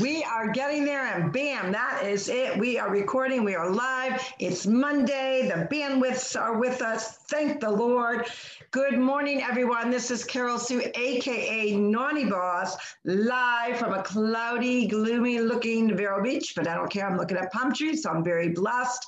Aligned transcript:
We 0.00 0.24
are 0.24 0.48
getting 0.48 0.86
there, 0.86 1.06
and 1.06 1.30
bam, 1.30 1.70
that 1.72 2.06
is 2.06 2.30
it. 2.30 2.56
We 2.56 2.78
are 2.78 2.88
recording, 2.88 3.44
we 3.44 3.54
are 3.54 3.68
live. 3.68 4.26
It's 4.38 4.66
Monday. 4.66 5.46
The 5.54 5.66
bandwidths 5.66 6.34
are 6.40 6.58
with 6.58 6.80
us. 6.80 7.18
Thank 7.28 7.60
the 7.60 7.70
Lord. 7.70 8.26
Good 8.70 8.98
morning, 8.98 9.42
everyone. 9.42 9.90
This 9.90 10.10
is 10.10 10.24
Carol 10.24 10.58
Sue, 10.58 10.90
aka 10.94 11.76
Naughty 11.76 12.24
Boss, 12.24 12.74
live 13.04 13.76
from 13.76 13.92
a 13.92 14.02
cloudy, 14.02 14.86
gloomy 14.86 15.40
looking 15.40 15.94
Vero 15.94 16.22
Beach, 16.22 16.54
but 16.56 16.66
I 16.66 16.74
don't 16.74 16.90
care. 16.90 17.06
I'm 17.06 17.18
looking 17.18 17.36
at 17.36 17.52
palm 17.52 17.74
trees, 17.74 18.04
so 18.04 18.10
I'm 18.12 18.24
very 18.24 18.48
blessed. 18.48 19.04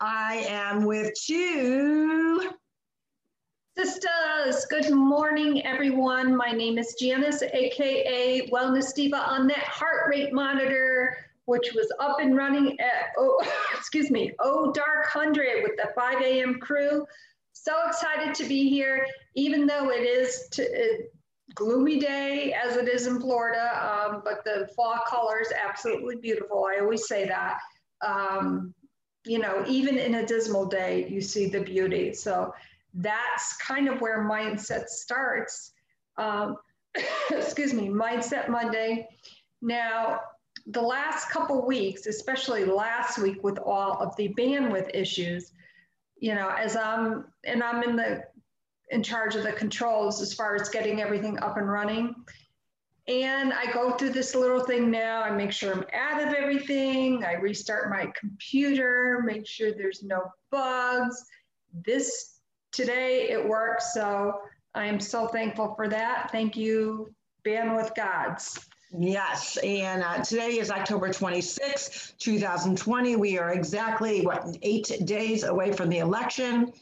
I 0.00 0.46
am 0.48 0.86
with 0.86 1.12
two 1.22 2.48
Sisters, 3.76 4.66
good 4.66 4.92
morning, 4.92 5.66
everyone. 5.66 6.36
My 6.36 6.52
name 6.52 6.78
is 6.78 6.94
Janice, 6.94 7.42
aka 7.42 8.46
Wellness 8.48 8.94
Diva 8.94 9.16
on 9.16 9.48
that 9.48 9.64
heart 9.64 10.08
rate 10.08 10.32
monitor, 10.32 11.16
which 11.46 11.72
was 11.74 11.92
up 11.98 12.20
and 12.20 12.36
running 12.36 12.78
at, 12.78 13.08
oh, 13.18 13.44
excuse 13.76 14.12
me, 14.12 14.30
oh, 14.38 14.70
dark 14.70 15.12
100 15.12 15.64
with 15.64 15.72
the 15.76 15.88
5 15.96 16.22
a.m. 16.22 16.60
crew. 16.60 17.04
So 17.52 17.74
excited 17.88 18.32
to 18.36 18.44
be 18.48 18.70
here, 18.70 19.08
even 19.34 19.66
though 19.66 19.90
it 19.90 20.04
is 20.04 20.46
to, 20.52 20.62
a 20.62 21.08
gloomy 21.56 21.98
day 21.98 22.52
as 22.52 22.76
it 22.76 22.88
is 22.88 23.08
in 23.08 23.20
Florida, 23.20 23.72
um, 23.82 24.22
but 24.24 24.44
the 24.44 24.68
fall 24.76 25.00
color 25.08 25.40
is 25.40 25.52
absolutely 25.52 26.14
beautiful. 26.14 26.64
I 26.64 26.78
always 26.80 27.08
say 27.08 27.26
that. 27.26 27.58
Um, 28.06 28.72
you 29.26 29.40
know, 29.40 29.64
even 29.66 29.98
in 29.98 30.16
a 30.16 30.26
dismal 30.26 30.66
day, 30.66 31.08
you 31.08 31.20
see 31.20 31.48
the 31.48 31.60
beauty. 31.60 32.12
So 32.12 32.54
that's 32.94 33.56
kind 33.56 33.88
of 33.88 34.00
where 34.00 34.24
mindset 34.24 34.88
starts. 34.88 35.72
Um, 36.16 36.56
excuse 37.30 37.72
me, 37.72 37.88
Mindset 37.88 38.48
Monday. 38.48 39.08
Now, 39.60 40.20
the 40.66 40.80
last 40.80 41.30
couple 41.30 41.66
weeks, 41.66 42.06
especially 42.06 42.64
last 42.64 43.18
week 43.18 43.42
with 43.42 43.58
all 43.58 44.00
of 44.00 44.14
the 44.16 44.32
bandwidth 44.38 44.90
issues, 44.94 45.52
you 46.16 46.34
know, 46.34 46.48
as 46.48 46.76
I'm 46.76 47.26
and 47.44 47.62
I'm 47.62 47.82
in 47.82 47.96
the 47.96 48.24
in 48.90 49.02
charge 49.02 49.34
of 49.34 49.42
the 49.42 49.52
controls 49.52 50.22
as 50.22 50.32
far 50.32 50.54
as 50.54 50.68
getting 50.68 51.00
everything 51.00 51.38
up 51.40 51.56
and 51.56 51.70
running. 51.70 52.14
And 53.06 53.52
I 53.52 53.70
go 53.72 53.92
through 53.92 54.10
this 54.10 54.34
little 54.34 54.60
thing 54.60 54.90
now. 54.90 55.22
I 55.22 55.30
make 55.30 55.52
sure 55.52 55.72
I'm 55.72 55.84
out 55.92 56.26
of 56.26 56.32
everything. 56.32 57.24
I 57.24 57.34
restart 57.34 57.90
my 57.90 58.10
computer, 58.18 59.22
make 59.24 59.46
sure 59.46 59.72
there's 59.72 60.02
no 60.02 60.22
bugs. 60.50 61.22
This 61.84 62.33
today 62.74 63.28
it 63.30 63.48
works. 63.48 63.94
So 63.94 64.40
I 64.74 64.86
am 64.86 65.00
so 65.00 65.28
thankful 65.28 65.74
for 65.74 65.88
that. 65.88 66.30
Thank 66.32 66.56
you, 66.56 67.14
Bandwidth 67.46 67.94
Gods. 67.94 68.58
Yes, 68.96 69.56
and 69.64 70.04
uh, 70.04 70.22
today 70.22 70.58
is 70.58 70.70
October 70.70 71.12
26, 71.12 72.14
2020. 72.18 73.16
We 73.16 73.38
are 73.38 73.52
exactly, 73.52 74.24
what, 74.24 74.56
eight 74.62 75.00
days 75.04 75.42
away 75.42 75.72
from 75.72 75.88
the 75.88 75.98
election. 75.98 76.72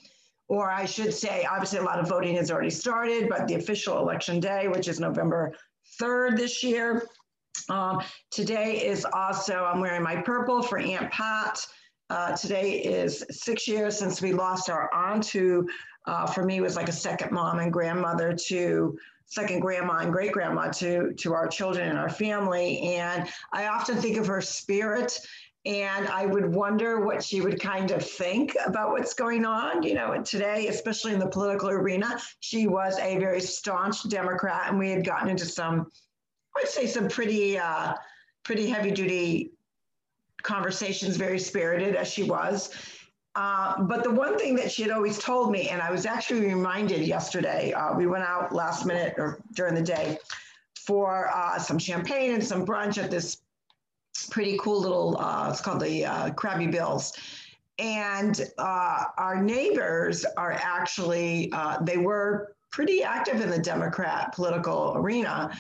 Or 0.48 0.70
I 0.70 0.85
should 0.85 1.15
say, 1.15 1.47
obviously, 1.51 1.79
a 1.79 1.83
lot 1.83 1.98
of 1.98 2.09
voting 2.09 2.37
has 2.37 2.51
already 2.51 2.69
started, 2.69 3.31
but 3.31 3.48
the 3.48 3.55
official 3.55 3.98
election 3.98 4.41
day, 4.41 4.69
which 4.69 4.89
is 4.89 5.01
November 5.01 5.55
3rd 5.98 6.37
this 6.37 6.63
year. 6.63 7.07
Um, 7.70 8.03
today 8.31 8.85
is 8.85 9.07
also, 9.11 9.65
I'm 9.65 9.81
wearing 9.81 10.03
my 10.03 10.17
purple 10.17 10.63
for 10.63 10.79
Aunt 10.79 11.11
Pat. 11.11 11.67
Uh, 12.11 12.36
today 12.36 12.72
is 12.72 13.25
six 13.31 13.67
years 13.67 13.98
since 13.98 14.20
we 14.20 14.33
lost 14.33 14.69
our 14.69 14.92
aunt, 14.92 15.27
who 15.28 15.67
uh, 16.06 16.27
for 16.27 16.45
me 16.45 16.61
was 16.61 16.77
like 16.77 16.89
a 16.89 16.92
second 16.92 17.33
mom 17.33 17.58
and 17.58 17.72
grandmother 17.72 18.34
to 18.34 18.97
second 19.27 19.61
grandma 19.61 19.98
and 19.98 20.12
great 20.12 20.33
grandma 20.33 20.69
to 20.70 21.14
to 21.14 21.33
our 21.33 21.48
children 21.48 21.89
and 21.89 21.98
our 21.98 22.11
family. 22.11 22.80
And 22.97 23.28
I 23.53 23.69
often 23.69 23.97
think 23.97 24.19
of 24.19 24.27
her 24.27 24.41
spirit. 24.41 25.19
And 25.64 26.08
I 26.08 26.27
would 26.27 26.53
wonder 26.53 27.03
what 27.06 27.23
she 27.23 27.41
would 27.41 27.61
kind 27.61 27.92
of 27.92 28.05
think 28.05 28.56
about 28.67 28.91
what's 28.91 29.14
going 29.14 29.45
on. 29.45 29.84
You 29.84 29.95
know, 29.95 30.20
today, 30.23 30.67
especially 30.67 31.13
in 31.13 31.20
the 31.20 31.29
political 31.29 31.70
arena, 31.70 32.20
she 32.40 32.67
was 32.67 32.98
a 32.98 33.17
very 33.19 33.40
staunch 33.40 34.08
Democrat, 34.08 34.64
and 34.69 34.77
we 34.77 34.90
had 34.90 35.07
gotten 35.07 35.29
into 35.29 35.46
some, 35.46 35.86
I 36.57 36.61
would 36.63 36.69
say, 36.69 36.89
some 36.89 37.07
pretty, 37.07 37.58
uh, 37.58 37.95
pretty 38.42 38.69
heavy 38.69 38.90
duty 38.90 39.52
conversations, 40.42 41.17
very 41.17 41.39
spirited 41.39 41.97
as 41.97 42.08
she 42.08 42.23
was. 42.23 42.70
Uh, 43.35 43.83
but 43.85 44.05
the 44.05 44.11
one 44.11 44.39
thing 44.39 44.55
that 44.57 44.70
she 44.70 44.83
had 44.83 44.91
always 44.91 45.19
told 45.19 45.51
me, 45.51 45.69
and 45.70 45.80
I 45.80 45.91
was 45.91 46.05
actually 46.05 46.47
reminded 46.47 47.01
yesterday, 47.01 47.73
uh, 47.73 47.95
we 47.95 48.07
went 48.07 48.25
out 48.25 48.52
last 48.52 48.85
minute 48.85 49.14
or 49.17 49.39
during 49.55 49.75
the 49.75 49.83
day 49.83 50.19
for 50.77 51.31
uh, 51.35 51.58
some 51.58 51.79
champagne 51.79 52.35
and 52.35 52.45
some 52.45 52.67
brunch 52.67 53.02
at 53.02 53.11
this 53.11 53.39
pretty 54.31 54.58
cool 54.58 54.81
little, 54.81 55.17
uh, 55.19 55.48
it's 55.51 55.63
called 55.63 55.81
the 55.81 56.05
uh, 56.05 56.31
Crabby 56.33 56.67
Bills. 56.67 57.14
And 57.79 58.39
uh, 58.58 59.05
our 59.17 59.42
neighbors 59.42 60.27
are 60.36 60.52
actually, 60.52 61.51
they 61.83 61.97
were 61.97 62.55
pretty 62.70 63.02
active 63.02 63.41
in 63.41 63.51
the 63.51 63.58
Democrat 63.58 64.33
political 64.35 64.95
arena 64.97 65.51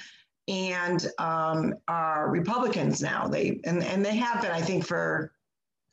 and 0.48 1.06
um, 1.18 1.74
are 1.88 2.30
Republicans 2.30 3.00
now. 3.00 3.28
They 3.28 3.60
and, 3.64 3.82
and 3.82 4.04
they 4.04 4.16
have 4.16 4.42
been, 4.42 4.50
I 4.50 4.60
think, 4.60 4.86
for 4.86 5.32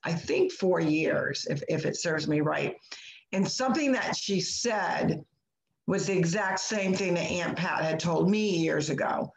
I 0.03 0.13
think 0.13 0.51
four 0.51 0.79
years, 0.79 1.45
if, 1.49 1.61
if 1.67 1.85
it 1.85 1.97
serves 1.97 2.27
me 2.27 2.41
right. 2.41 2.77
And 3.31 3.47
something 3.47 3.91
that 3.91 4.15
she 4.15 4.39
said 4.41 5.23
was 5.87 6.07
the 6.07 6.17
exact 6.17 6.59
same 6.59 6.93
thing 6.93 7.15
that 7.15 7.29
Aunt 7.31 7.57
Pat 7.57 7.83
had 7.83 7.99
told 7.99 8.29
me 8.29 8.57
years 8.57 8.89
ago 8.89 9.31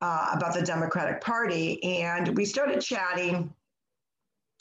uh, 0.00 0.30
about 0.32 0.54
the 0.54 0.62
Democratic 0.62 1.20
Party. 1.20 1.82
And 1.82 2.36
we 2.36 2.44
started 2.44 2.80
chatting, 2.80 3.52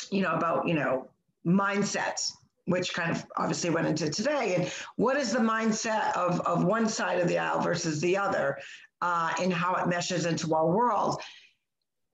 you 0.10 0.22
know, 0.22 0.34
about, 0.34 0.68
you 0.68 0.74
know, 0.74 1.10
mindsets, 1.46 2.32
which 2.66 2.94
kind 2.94 3.12
of 3.12 3.26
obviously 3.38 3.72
went 3.72 3.88
into 3.88 4.10
today. 4.10 4.56
And 4.56 4.72
what 4.96 5.18
is 5.18 5.34
the 5.34 5.40
mindset 5.40 6.16
of, 6.16 6.40
of 6.42 6.64
one 6.64 6.88
side 6.88 7.20
of 7.20 7.28
the 7.28 7.38
aisle 7.38 7.60
versus 7.60 8.00
the 8.00 8.16
other 8.16 8.58
uh, 9.02 9.34
and 9.42 9.52
how 9.54 9.76
it 9.76 9.88
meshes 9.88 10.26
into 10.26 10.54
our 10.54 10.68
world? 10.68 11.22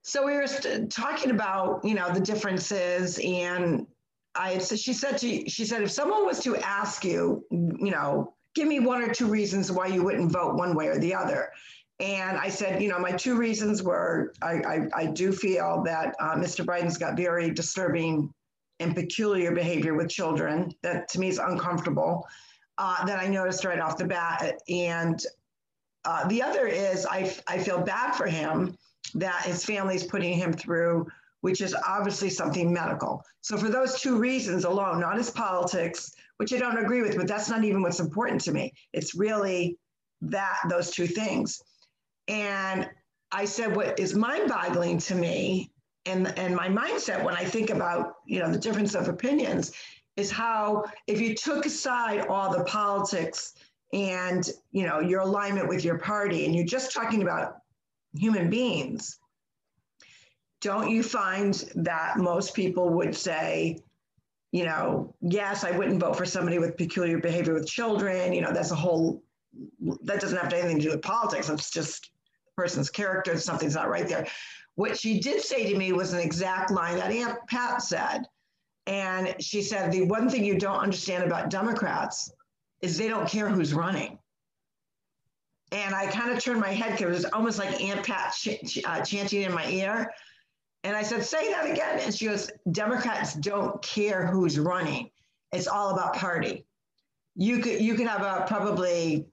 So 0.02 0.24
we 0.24 0.34
were 0.34 0.46
talking 0.88 1.30
about, 1.30 1.84
you 1.84 1.94
know, 1.94 2.12
the 2.12 2.20
differences 2.20 3.18
and 3.22 3.86
I 4.34 4.58
so 4.58 4.76
she 4.76 4.92
said 4.92 5.18
to 5.18 5.48
she 5.48 5.64
said 5.64 5.82
if 5.82 5.90
someone 5.90 6.24
was 6.24 6.40
to 6.44 6.56
ask 6.56 7.04
you, 7.04 7.44
you 7.50 7.90
know, 7.90 8.34
give 8.54 8.68
me 8.68 8.80
one 8.80 9.02
or 9.02 9.12
two 9.12 9.26
reasons 9.26 9.70
why 9.70 9.86
you 9.86 10.02
wouldn't 10.02 10.32
vote 10.32 10.54
one 10.54 10.74
way 10.74 10.86
or 10.86 10.98
the 10.98 11.14
other. 11.14 11.50
And 12.00 12.38
I 12.38 12.48
said, 12.48 12.80
you 12.80 12.88
know, 12.88 12.98
my 12.98 13.10
two 13.12 13.36
reasons 13.36 13.82
were 13.82 14.32
I, 14.40 14.52
I, 14.52 14.78
I 14.94 15.06
do 15.06 15.32
feel 15.32 15.82
that 15.84 16.14
uh, 16.20 16.36
Mr. 16.36 16.64
Biden's 16.64 16.96
got 16.96 17.16
very 17.16 17.50
disturbing 17.50 18.32
and 18.80 18.94
peculiar 18.94 19.52
behavior 19.52 19.94
with 19.94 20.08
children 20.08 20.72
that 20.82 21.08
to 21.08 21.20
me 21.20 21.28
is 21.28 21.38
uncomfortable 21.38 22.24
uh, 22.78 23.04
that 23.04 23.18
I 23.18 23.26
noticed 23.26 23.64
right 23.64 23.80
off 23.80 23.98
the 23.98 24.04
bat. 24.04 24.54
And 24.68 25.20
uh, 26.04 26.26
the 26.28 26.42
other 26.42 26.66
is 26.66 27.06
I, 27.06 27.34
I 27.46 27.58
feel 27.58 27.80
bad 27.80 28.12
for 28.12 28.26
him 28.26 28.76
that 29.14 29.42
his 29.42 29.64
family 29.64 29.94
is 29.94 30.04
putting 30.04 30.34
him 30.34 30.52
through, 30.52 31.06
which 31.40 31.60
is 31.60 31.74
obviously 31.86 32.30
something 32.30 32.72
medical. 32.72 33.22
So, 33.40 33.56
for 33.56 33.68
those 33.68 34.00
two 34.00 34.18
reasons 34.18 34.64
alone, 34.64 35.00
not 35.00 35.16
his 35.16 35.30
politics, 35.30 36.12
which 36.36 36.52
I 36.52 36.58
don't 36.58 36.78
agree 36.78 37.02
with, 37.02 37.16
but 37.16 37.26
that's 37.26 37.48
not 37.48 37.64
even 37.64 37.82
what's 37.82 38.00
important 38.00 38.40
to 38.42 38.52
me. 38.52 38.72
It's 38.92 39.14
really 39.14 39.76
that, 40.22 40.58
those 40.68 40.90
two 40.90 41.06
things. 41.06 41.60
And 42.28 42.88
I 43.32 43.44
said, 43.44 43.74
what 43.74 43.98
is 43.98 44.14
mind 44.14 44.48
boggling 44.48 44.98
to 44.98 45.14
me 45.14 45.70
and, 46.06 46.38
and 46.38 46.54
my 46.54 46.68
mindset 46.68 47.22
when 47.22 47.34
I 47.34 47.44
think 47.44 47.70
about, 47.70 48.14
you 48.26 48.40
know, 48.40 48.50
the 48.50 48.58
difference 48.58 48.94
of 48.94 49.08
opinions 49.08 49.72
is 50.16 50.30
how 50.30 50.84
if 51.06 51.20
you 51.20 51.34
took 51.34 51.66
aside 51.66 52.26
all 52.28 52.50
the 52.50 52.64
politics 52.64 53.54
and, 53.92 54.48
you 54.70 54.86
know, 54.86 55.00
your 55.00 55.20
alignment 55.20 55.68
with 55.68 55.84
your 55.84 55.98
party 55.98 56.44
and 56.44 56.54
you're 56.54 56.66
just 56.66 56.92
talking 56.92 57.22
about 57.22 57.56
human 58.14 58.50
beings, 58.50 59.18
don't 60.60 60.90
you 60.90 61.02
find 61.02 61.70
that 61.76 62.18
most 62.18 62.54
people 62.54 62.90
would 62.90 63.14
say, 63.14 63.78
you 64.50 64.64
know, 64.64 65.14
yes, 65.20 65.64
I 65.64 65.70
wouldn't 65.70 66.00
vote 66.00 66.16
for 66.16 66.24
somebody 66.24 66.58
with 66.58 66.76
peculiar 66.76 67.18
behavior 67.18 67.54
with 67.54 67.66
children. 67.66 68.32
You 68.32 68.40
know, 68.40 68.52
that's 68.52 68.70
a 68.70 68.74
whole, 68.76 69.22
that 70.02 70.20
doesn't 70.20 70.38
have 70.38 70.52
anything 70.52 70.78
to 70.78 70.84
do 70.84 70.90
with 70.90 71.02
politics. 71.02 71.48
It's 71.48 71.70
just 71.70 72.10
a 72.48 72.60
person's 72.60 72.90
character. 72.90 73.38
Something's 73.38 73.74
not 73.74 73.88
right 73.88 74.08
there. 74.08 74.26
What 74.74 74.98
she 74.98 75.20
did 75.20 75.42
say 75.42 75.70
to 75.70 75.78
me 75.78 75.92
was 75.92 76.12
an 76.12 76.20
exact 76.20 76.70
line 76.70 76.96
that 76.96 77.10
Aunt 77.10 77.38
Pat 77.48 77.82
said. 77.82 78.24
And 78.86 79.34
she 79.38 79.60
said, 79.60 79.92
the 79.92 80.06
one 80.06 80.30
thing 80.30 80.44
you 80.44 80.58
don't 80.58 80.78
understand 80.78 81.24
about 81.24 81.50
Democrats 81.50 82.32
is 82.80 82.96
they 82.96 83.08
don't 83.08 83.28
care 83.28 83.48
who's 83.48 83.74
running. 83.74 84.18
And 85.72 85.94
I 85.94 86.06
kind 86.06 86.30
of 86.30 86.42
turned 86.42 86.60
my 86.60 86.72
head 86.72 86.92
because 86.92 87.02
it 87.02 87.08
was 87.08 87.24
almost 87.26 87.58
like 87.58 87.80
Aunt 87.80 88.04
Pat 88.04 88.32
ch- 88.32 88.78
uh, 88.84 89.02
chanting 89.02 89.42
in 89.42 89.52
my 89.52 89.68
ear. 89.68 90.10
And 90.84 90.96
I 90.96 91.02
said, 91.02 91.24
say 91.24 91.50
that 91.50 91.70
again. 91.70 92.00
And 92.00 92.14
she 92.14 92.26
goes, 92.26 92.50
Democrats 92.72 93.34
don't 93.34 93.82
care 93.82 94.26
who's 94.26 94.58
running. 94.58 95.10
It's 95.52 95.66
all 95.66 95.90
about 95.90 96.14
party. 96.14 96.64
You 97.34 97.58
could 97.58 97.80
you 97.80 97.94
could 97.94 98.06
have 98.06 98.22
a 98.22 98.46
probably 98.46 99.26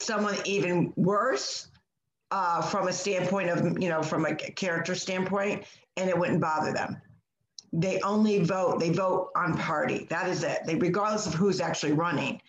someone 0.00 0.36
even 0.44 0.92
worse 0.96 1.68
uh, 2.30 2.62
from 2.62 2.88
a 2.88 2.92
standpoint 2.92 3.50
of, 3.50 3.82
you 3.82 3.88
know, 3.88 4.02
from 4.02 4.26
a 4.26 4.34
character 4.34 4.94
standpoint, 4.94 5.64
and 5.96 6.08
it 6.08 6.18
wouldn't 6.18 6.40
bother 6.40 6.72
them. 6.72 7.00
They 7.72 8.00
only 8.00 8.42
vote, 8.44 8.80
they 8.80 8.90
vote 8.90 9.30
on 9.36 9.56
party. 9.56 10.06
That 10.10 10.28
is 10.28 10.42
it. 10.42 10.60
They, 10.64 10.76
regardless 10.76 11.26
of 11.26 11.34
who's 11.34 11.60
actually 11.60 11.92
running. 11.92 12.40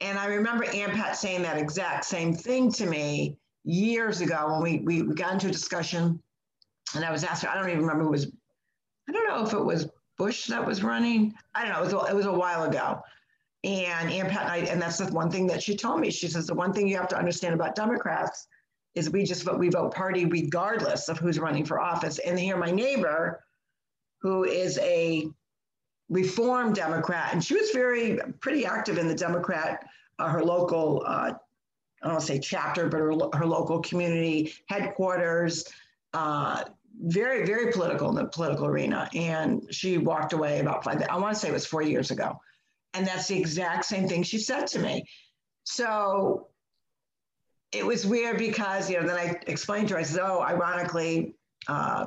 And 0.00 0.18
I 0.18 0.26
remember 0.26 0.64
Aunt 0.64 0.92
Pat 0.92 1.16
saying 1.16 1.42
that 1.42 1.56
exact 1.56 2.04
same 2.04 2.34
thing 2.34 2.72
to 2.72 2.86
me 2.86 3.38
years 3.64 4.20
ago 4.20 4.52
when 4.52 4.84
we, 4.84 5.02
we, 5.02 5.14
got 5.14 5.32
into 5.32 5.48
a 5.48 5.50
discussion 5.50 6.20
and 6.94 7.04
I 7.04 7.10
was 7.10 7.24
asked, 7.24 7.46
I 7.46 7.54
don't 7.54 7.68
even 7.68 7.80
remember 7.80 8.04
who 8.04 8.10
was, 8.10 8.30
I 9.08 9.12
don't 9.12 9.28
know 9.28 9.46
if 9.46 9.52
it 9.52 9.64
was 9.64 9.88
Bush 10.16 10.46
that 10.46 10.64
was 10.64 10.82
running. 10.82 11.34
I 11.54 11.64
don't 11.64 11.72
know, 11.72 11.80
it 11.80 11.94
was, 11.94 12.10
it 12.10 12.16
was 12.16 12.26
a 12.26 12.32
while 12.32 12.64
ago. 12.64 13.00
And 13.64 14.10
Aunt 14.10 14.28
Pat, 14.28 14.42
and, 14.42 14.50
I, 14.50 14.56
and 14.70 14.80
that's 14.80 14.98
the 14.98 15.06
one 15.06 15.30
thing 15.30 15.46
that 15.46 15.62
she 15.62 15.74
told 15.74 16.00
me. 16.00 16.10
She 16.10 16.28
says, 16.28 16.46
the 16.46 16.54
one 16.54 16.72
thing 16.72 16.86
you 16.86 16.96
have 16.96 17.08
to 17.08 17.18
understand 17.18 17.54
about 17.54 17.74
Democrats 17.74 18.46
is 18.94 19.10
we 19.10 19.24
just 19.24 19.42
vote, 19.42 19.58
we 19.58 19.70
vote 19.70 19.94
party 19.94 20.26
regardless 20.26 21.08
of 21.08 21.18
who's 21.18 21.38
running 21.38 21.64
for 21.64 21.80
office. 21.80 22.18
And 22.18 22.38
here 22.38 22.56
my 22.56 22.70
neighbor, 22.70 23.42
who 24.24 24.44
is 24.44 24.78
a 24.78 25.28
reform 26.08 26.72
Democrat, 26.72 27.34
and 27.34 27.44
she 27.44 27.54
was 27.54 27.68
very 27.74 28.18
pretty 28.40 28.64
active 28.64 28.96
in 28.96 29.06
the 29.06 29.14
Democrat, 29.14 29.86
uh, 30.18 30.30
her 30.30 30.42
local, 30.42 31.02
uh, 31.06 31.34
I 32.02 32.08
don't 32.08 32.22
say 32.22 32.38
chapter, 32.38 32.88
but 32.88 33.00
her, 33.00 33.12
her 33.34 33.44
local 33.44 33.80
community 33.80 34.54
headquarters, 34.66 35.66
uh, 36.14 36.64
very, 37.02 37.44
very 37.44 37.70
political 37.70 38.08
in 38.08 38.14
the 38.14 38.24
political 38.24 38.64
arena. 38.64 39.10
And 39.14 39.62
she 39.70 39.98
walked 39.98 40.32
away 40.32 40.60
about 40.60 40.84
five, 40.84 41.02
I 41.02 41.18
want 41.18 41.34
to 41.34 41.38
say 41.40 41.50
it 41.50 41.52
was 41.52 41.66
four 41.66 41.82
years 41.82 42.10
ago. 42.10 42.40
And 42.94 43.06
that's 43.06 43.28
the 43.28 43.38
exact 43.38 43.84
same 43.84 44.08
thing 44.08 44.22
she 44.22 44.38
said 44.38 44.66
to 44.68 44.78
me. 44.78 45.04
So 45.64 46.48
it 47.72 47.84
was 47.84 48.06
weird 48.06 48.38
because, 48.38 48.88
you 48.88 48.98
know, 48.98 49.06
then 49.06 49.18
I 49.18 49.38
explained 49.48 49.88
to 49.88 49.94
her, 49.94 50.00
I 50.00 50.04
said, 50.04 50.22
oh, 50.22 50.40
ironically, 50.40 51.34
uh, 51.68 52.06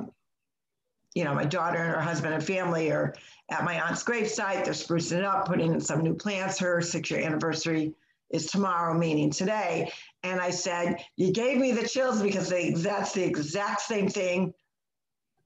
you 1.18 1.24
know, 1.24 1.34
my 1.34 1.44
daughter 1.44 1.78
and 1.78 1.90
her 1.90 2.00
husband 2.00 2.32
and 2.32 2.44
family 2.44 2.92
are 2.92 3.12
at 3.50 3.64
my 3.64 3.80
aunt's 3.82 4.04
gravesite. 4.04 4.64
They're 4.64 4.72
sprucing 4.72 5.18
it 5.18 5.24
up, 5.24 5.48
putting 5.48 5.72
in 5.72 5.80
some 5.80 6.00
new 6.00 6.14
plants. 6.14 6.60
Her 6.60 6.80
six 6.80 7.10
year 7.10 7.26
anniversary 7.26 7.92
is 8.30 8.46
tomorrow, 8.46 8.96
meaning 8.96 9.32
today. 9.32 9.90
And 10.22 10.40
I 10.40 10.50
said, 10.50 11.04
You 11.16 11.32
gave 11.32 11.58
me 11.58 11.72
the 11.72 11.88
chills 11.88 12.22
because 12.22 12.48
they, 12.48 12.70
that's 12.70 13.14
the 13.14 13.24
exact 13.24 13.80
same 13.80 14.08
thing 14.08 14.54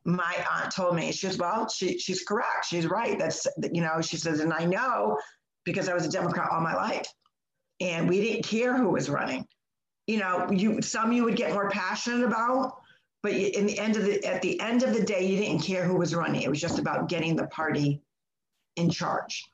my 0.05 0.45
aunt 0.53 0.75
told 0.75 0.95
me. 0.95 1.11
She 1.11 1.27
says, 1.27 1.39
Well, 1.39 1.71
she, 1.71 1.97
she's 1.97 2.23
correct. 2.23 2.67
She's 2.69 2.87
right. 2.87 3.19
That's, 3.19 3.47
you 3.73 3.81
know, 3.81 4.03
she 4.03 4.19
says, 4.19 4.41
And 4.41 4.53
I 4.53 4.67
know 4.67 5.17
because 5.65 5.89
I 5.89 5.95
was 5.95 6.05
a 6.05 6.11
Democrat 6.11 6.51
all 6.53 6.61
my 6.61 6.75
life. 6.75 7.07
And 7.81 8.11
we 8.11 8.21
didn't 8.21 8.45
care 8.45 8.77
who 8.77 8.91
was 8.91 9.09
running. 9.09 9.47
You 10.07 10.19
know, 10.19 10.51
you 10.51 10.83
some 10.83 11.13
you 11.13 11.25
would 11.25 11.37
get 11.37 11.55
more 11.55 11.71
passionate 11.71 12.27
about, 12.27 12.75
but 13.23 13.33
in 13.33 13.67
the 13.67 13.79
end 13.79 13.97
of 13.97 14.05
the 14.05 14.25
at 14.25 14.43
the 14.43 14.61
end 14.61 14.83
of 14.83 14.93
the 14.95 15.03
day, 15.03 15.25
you 15.25 15.37
didn't 15.39 15.63
care 15.63 15.85
who 15.85 15.97
was 15.97 16.15
running. 16.15 16.43
It 16.43 16.51
was 16.51 16.61
just 16.61 16.79
about 16.79 17.09
getting 17.09 17.37
the 17.37 17.47
party 17.47 18.03
in 18.77 18.91
charge 18.91 19.45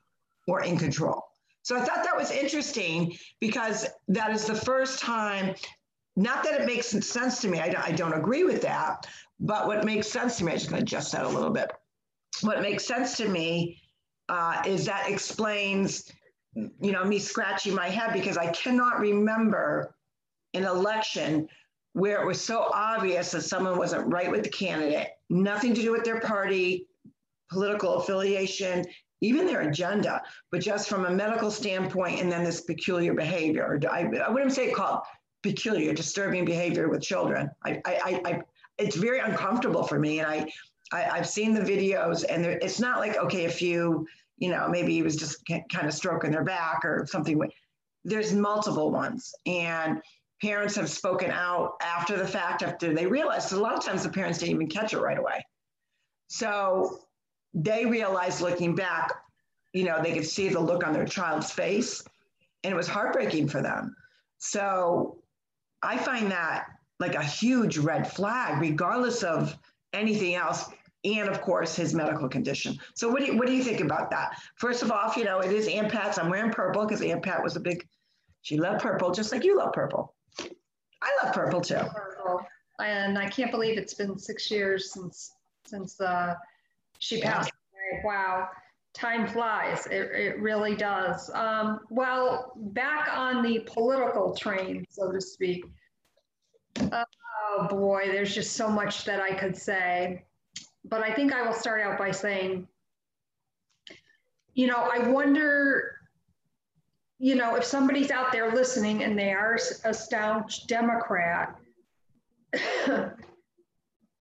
or 0.47 0.62
in 0.62 0.79
control. 0.79 1.25
So 1.62 1.76
I 1.76 1.81
thought 1.81 2.03
that 2.03 2.17
was 2.17 2.31
interesting 2.31 3.15
because 3.41 3.87
that 4.09 4.31
is 4.31 4.47
the 4.47 4.55
first 4.55 5.00
time. 5.00 5.55
Not 6.17 6.43
that 6.44 6.61
it 6.61 6.67
makes 6.67 6.87
sense 6.87 7.41
to 7.43 7.49
me. 7.49 7.61
I 7.61 7.69
don't, 7.69 7.85
I 7.85 7.93
don't 7.93 8.15
agree 8.15 8.43
with 8.43 8.62
that. 8.62 9.06
But 9.38 9.67
what 9.67 9.85
makes 9.85 10.09
sense 10.09 10.38
to 10.38 10.44
me, 10.44 10.53
I'm 10.53 10.59
just 10.59 10.71
going 10.71 10.81
to 10.81 10.85
adjust 10.85 11.12
that 11.12 11.25
a 11.25 11.29
little 11.29 11.50
bit. 11.50 11.71
What 12.41 12.62
makes 12.62 12.87
sense 12.87 13.17
to 13.19 13.29
me 13.29 13.81
uh, 14.29 14.62
is 14.67 14.87
that 14.87 15.09
explains, 15.09 16.11
you 16.55 16.93
know, 16.93 17.05
me 17.05 17.19
scratching 17.19 17.75
my 17.75 17.88
head 17.88 18.12
because 18.12 18.37
I 18.37 18.50
cannot 18.53 18.99
remember 18.99 19.94
an 20.55 20.64
election 20.64 21.49
where 21.93 22.23
it 22.23 22.26
was 22.26 22.40
so 22.40 22.70
obvious 22.73 23.32
that 23.32 23.43
someone 23.43 23.76
wasn't 23.76 24.12
right 24.12 24.31
with 24.31 24.43
the 24.43 24.50
candidate, 24.50 25.08
nothing 25.31 25.75
to 25.75 25.81
do 25.81 25.93
with 25.93 26.05
their 26.05 26.20
party, 26.20 26.87
political 27.50 27.96
affiliation, 27.96 28.85
even 29.20 29.46
their 29.46 29.62
agenda, 29.62 30.23
but 30.52 30.61
just 30.61 30.88
from 30.88 31.06
a 31.06 31.11
medical 31.11 31.50
standpoint, 31.50 32.20
and 32.20 32.31
then 32.31 32.44
this 32.44 32.61
peculiar 32.61 33.14
behavior. 33.14 33.81
I, 33.90 34.08
I 34.25 34.31
wouldn't 34.31 34.52
say 34.52 34.70
called 34.70 35.00
peculiar, 35.43 35.93
disturbing 35.93 36.44
behavior 36.44 36.88
with 36.88 37.02
children. 37.02 37.50
I, 37.64 37.81
I, 37.85 38.20
I, 38.25 38.43
it's 38.79 38.96
very 38.96 39.19
uncomfortable 39.19 39.82
for 39.82 39.99
me, 39.99 40.20
and 40.20 40.29
I, 40.29 40.50
I 40.93 41.17
have 41.17 41.29
seen 41.29 41.52
the 41.52 41.61
videos, 41.61 42.25
and 42.29 42.44
there, 42.44 42.58
it's 42.62 42.81
not 42.81 43.00
like 43.00 43.17
okay, 43.17 43.44
if 43.44 43.61
you, 43.61 44.06
you 44.38 44.50
know, 44.50 44.69
maybe 44.69 44.93
he 44.93 45.02
was 45.02 45.17
just 45.17 45.44
kind 45.46 45.87
of 45.87 45.93
stroking 45.93 46.31
their 46.31 46.44
back 46.44 46.85
or 46.85 47.06
something. 47.11 47.40
There's 48.05 48.32
multiple 48.32 48.90
ones, 48.90 49.35
and 49.46 50.00
parents 50.40 50.76
have 50.76 50.88
spoken 50.88 51.31
out 51.31 51.75
after 51.82 52.17
the 52.17 52.26
fact, 52.26 52.62
after 52.62 52.94
they 52.94 53.06
realized. 53.06 53.52
a 53.52 53.56
lot 53.56 53.75
of 53.75 53.85
times 53.85 54.02
the 54.02 54.08
parents 54.08 54.38
didn't 54.38 54.55
even 54.55 54.69
catch 54.69 54.93
it 54.93 54.99
right 55.00 55.19
away. 55.19 55.44
So 56.29 57.00
they 57.55 57.87
realized 57.87 58.40
looking 58.40 58.75
back, 58.75 59.12
you 59.73 59.85
know, 59.85 60.00
they 60.02 60.12
could 60.12 60.26
see 60.26 60.49
the 60.49 60.61
look 60.61 60.87
on 60.87 60.93
their 60.93 61.06
child's 61.06 61.50
face, 61.50 62.05
and 62.62 62.73
it 62.73 62.76
was 62.76 62.88
heartbreaking 62.88 63.49
for 63.49 63.62
them. 63.62 63.94
So 64.38 65.19
I 65.82 65.96
find 65.96 66.31
that 66.31 66.67
like 67.00 67.14
a 67.14 67.23
huge 67.23 67.79
red 67.79 68.11
flag, 68.11 68.61
regardless 68.61 69.23
of 69.23 69.56
anything 69.93 70.35
else, 70.35 70.69
and 71.05 71.29
of 71.29 71.40
course 71.40 71.76
his 71.76 71.94
medical 71.94 72.29
condition. 72.29 72.79
So 72.94 73.08
what 73.08 73.20
do 73.20 73.26
you, 73.26 73.38
what 73.38 73.46
do 73.46 73.55
you 73.55 73.62
think 73.62 73.81
about 73.81 74.11
that? 74.11 74.37
First 74.56 74.82
of 74.82 74.90
all, 74.90 75.12
you 75.17 75.25
know, 75.25 75.40
it 75.40 75.52
is 75.52 75.69
Aunt 75.69 75.90
Pat's. 75.90 76.19
I'm 76.19 76.29
wearing 76.29 76.50
purple 76.50 76.85
because 76.85 77.02
Aunt 77.02 77.23
Pat 77.23 77.43
was 77.43 77.56
a 77.56 77.61
big, 77.61 77.87
she 78.43 78.58
loved 78.58 78.82
purple, 78.82 79.12
just 79.12 79.32
like 79.32 79.44
you 79.44 79.56
love 79.56 79.73
purple. 79.73 80.14
I 81.03 81.11
love 81.23 81.35
purple 81.35 81.61
too. 81.61 81.81
Purple. 81.95 82.41
And 82.81 83.19
I 83.19 83.29
can't 83.29 83.50
believe 83.50 83.79
it's 83.79 83.95
been 83.95 84.19
six 84.19 84.50
years 84.50 84.93
since 84.93 85.33
since 85.65 86.00
uh, 86.00 86.35
she 86.99 87.21
passed 87.21 87.50
away. 87.50 88.03
Wow, 88.05 88.49
time 88.95 89.27
flies. 89.27 89.87
It, 89.87 90.11
it 90.12 90.41
really 90.41 90.75
does. 90.75 91.31
Um, 91.35 91.81
well, 91.91 92.53
back 92.56 93.09
on 93.12 93.43
the 93.43 93.61
political 93.61 94.35
train, 94.35 94.85
so 94.89 95.12
to 95.12 95.21
speak. 95.21 95.65
Oh 96.81 97.67
boy, 97.69 98.09
there's 98.12 98.35
just 98.35 98.56
so 98.56 98.69
much 98.69 99.05
that 99.05 99.21
I 99.21 99.35
could 99.35 99.56
say. 99.56 100.25
But 100.85 101.03
I 101.03 101.12
think 101.12 101.33
I 101.33 101.43
will 101.43 101.53
start 101.53 101.83
out 101.83 101.99
by 101.99 102.11
saying, 102.11 102.67
you 104.55 104.67
know, 104.67 104.89
I 104.91 105.09
wonder 105.09 105.98
you 107.19 107.35
know, 107.35 107.56
if 107.56 107.65
somebody's 107.65 108.11
out 108.11 108.32
there 108.32 108.53
listening 108.53 109.03
and 109.03 109.19
they 109.19 109.32
are 109.32 109.59
a 109.85 109.94
staunch 109.94 110.67
Democrat, 110.67 111.59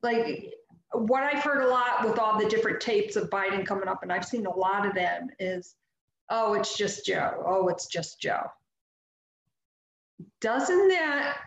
like 0.03 0.53
what 0.93 1.23
I've 1.23 1.43
heard 1.43 1.63
a 1.63 1.69
lot 1.69 2.07
with 2.07 2.19
all 2.19 2.39
the 2.39 2.49
different 2.49 2.81
tapes 2.81 3.17
of 3.17 3.31
Biden 3.31 3.67
coming 3.67 3.89
up, 3.89 4.03
and 4.03 4.13
I've 4.13 4.25
seen 4.25 4.47
a 4.47 4.55
lot 4.55 4.87
of 4.87 4.95
them, 4.95 5.29
is, 5.39 5.75
oh, 6.29 6.55
it's 6.55 6.77
just 6.77 7.07
Joe. 7.07 7.43
Oh, 7.47 7.69
it's 7.69 7.87
just 7.87 8.21
Joe. 8.21 8.45
Doesn't 10.41 10.89
that 10.89 11.39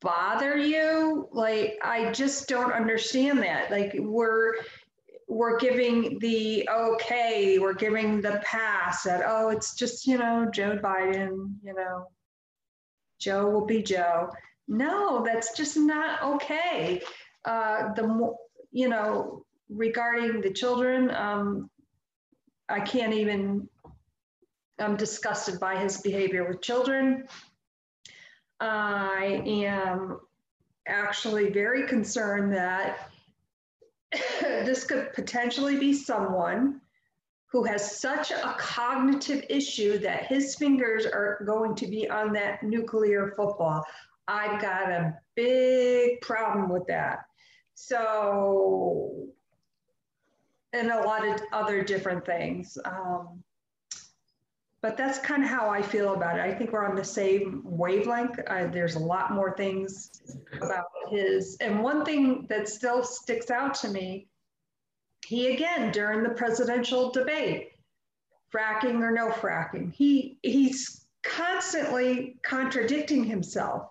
bother 0.00 0.56
you? 0.56 1.28
Like, 1.32 1.78
I 1.82 2.10
just 2.12 2.48
don't 2.48 2.72
understand 2.72 3.38
that. 3.38 3.70
Like, 3.70 3.94
we're, 3.98 4.54
we're 5.30 5.56
giving 5.58 6.18
the 6.18 6.68
okay, 6.68 7.60
we're 7.60 7.72
giving 7.72 8.20
the 8.20 8.42
pass 8.44 9.04
that, 9.04 9.22
oh, 9.24 9.50
it's 9.50 9.74
just, 9.74 10.04
you 10.04 10.18
know, 10.18 10.50
Joe 10.52 10.76
Biden, 10.82 11.54
you 11.62 11.72
know, 11.72 12.08
Joe 13.20 13.48
will 13.48 13.64
be 13.64 13.80
Joe. 13.80 14.28
No, 14.66 15.22
that's 15.24 15.56
just 15.56 15.76
not 15.76 16.20
okay. 16.22 17.00
Uh, 17.44 17.94
the 17.94 18.34
you 18.72 18.88
know, 18.88 19.44
regarding 19.68 20.40
the 20.40 20.52
children, 20.52 21.14
um, 21.14 21.70
I 22.68 22.80
can't 22.80 23.14
even, 23.14 23.68
I'm 24.80 24.96
disgusted 24.96 25.60
by 25.60 25.76
his 25.76 26.00
behavior 26.00 26.48
with 26.48 26.60
children. 26.60 27.24
I 28.58 29.42
am 29.46 30.18
actually 30.88 31.50
very 31.50 31.86
concerned 31.86 32.52
that 32.52 33.10
this 34.40 34.84
could 34.84 35.12
potentially 35.12 35.78
be 35.78 35.92
someone 35.92 36.80
who 37.46 37.64
has 37.64 37.98
such 37.98 38.30
a 38.30 38.54
cognitive 38.58 39.44
issue 39.48 39.98
that 39.98 40.26
his 40.26 40.54
fingers 40.54 41.04
are 41.04 41.42
going 41.46 41.74
to 41.74 41.86
be 41.86 42.08
on 42.08 42.32
that 42.32 42.62
nuclear 42.62 43.32
football. 43.36 43.84
I've 44.28 44.62
got 44.62 44.90
a 44.90 45.18
big 45.34 46.20
problem 46.20 46.68
with 46.68 46.86
that. 46.86 47.24
So, 47.74 49.26
and 50.72 50.90
a 50.90 51.00
lot 51.00 51.26
of 51.26 51.40
other 51.52 51.82
different 51.82 52.24
things. 52.24 52.78
Um, 52.84 53.42
but 54.82 54.96
that's 54.96 55.18
kind 55.18 55.42
of 55.42 55.48
how 55.48 55.68
I 55.68 55.82
feel 55.82 56.14
about 56.14 56.38
it. 56.38 56.42
I 56.42 56.54
think 56.54 56.72
we're 56.72 56.86
on 56.86 56.96
the 56.96 57.04
same 57.04 57.62
wavelength. 57.64 58.40
Uh, 58.46 58.66
there's 58.68 58.94
a 58.94 59.00
lot 59.00 59.32
more 59.32 59.54
things 59.56 60.22
about 60.60 60.86
his, 61.10 61.56
and 61.60 61.82
one 61.82 62.04
thing 62.04 62.46
that 62.48 62.68
still 62.68 63.04
sticks 63.04 63.50
out 63.50 63.74
to 63.74 63.88
me, 63.88 64.26
he 65.26 65.52
again 65.52 65.92
during 65.92 66.22
the 66.22 66.30
presidential 66.30 67.10
debate, 67.10 67.72
fracking 68.52 69.00
or 69.02 69.10
no 69.10 69.28
fracking, 69.28 69.92
he 69.92 70.38
he's 70.42 71.06
constantly 71.22 72.36
contradicting 72.42 73.24
himself. 73.24 73.90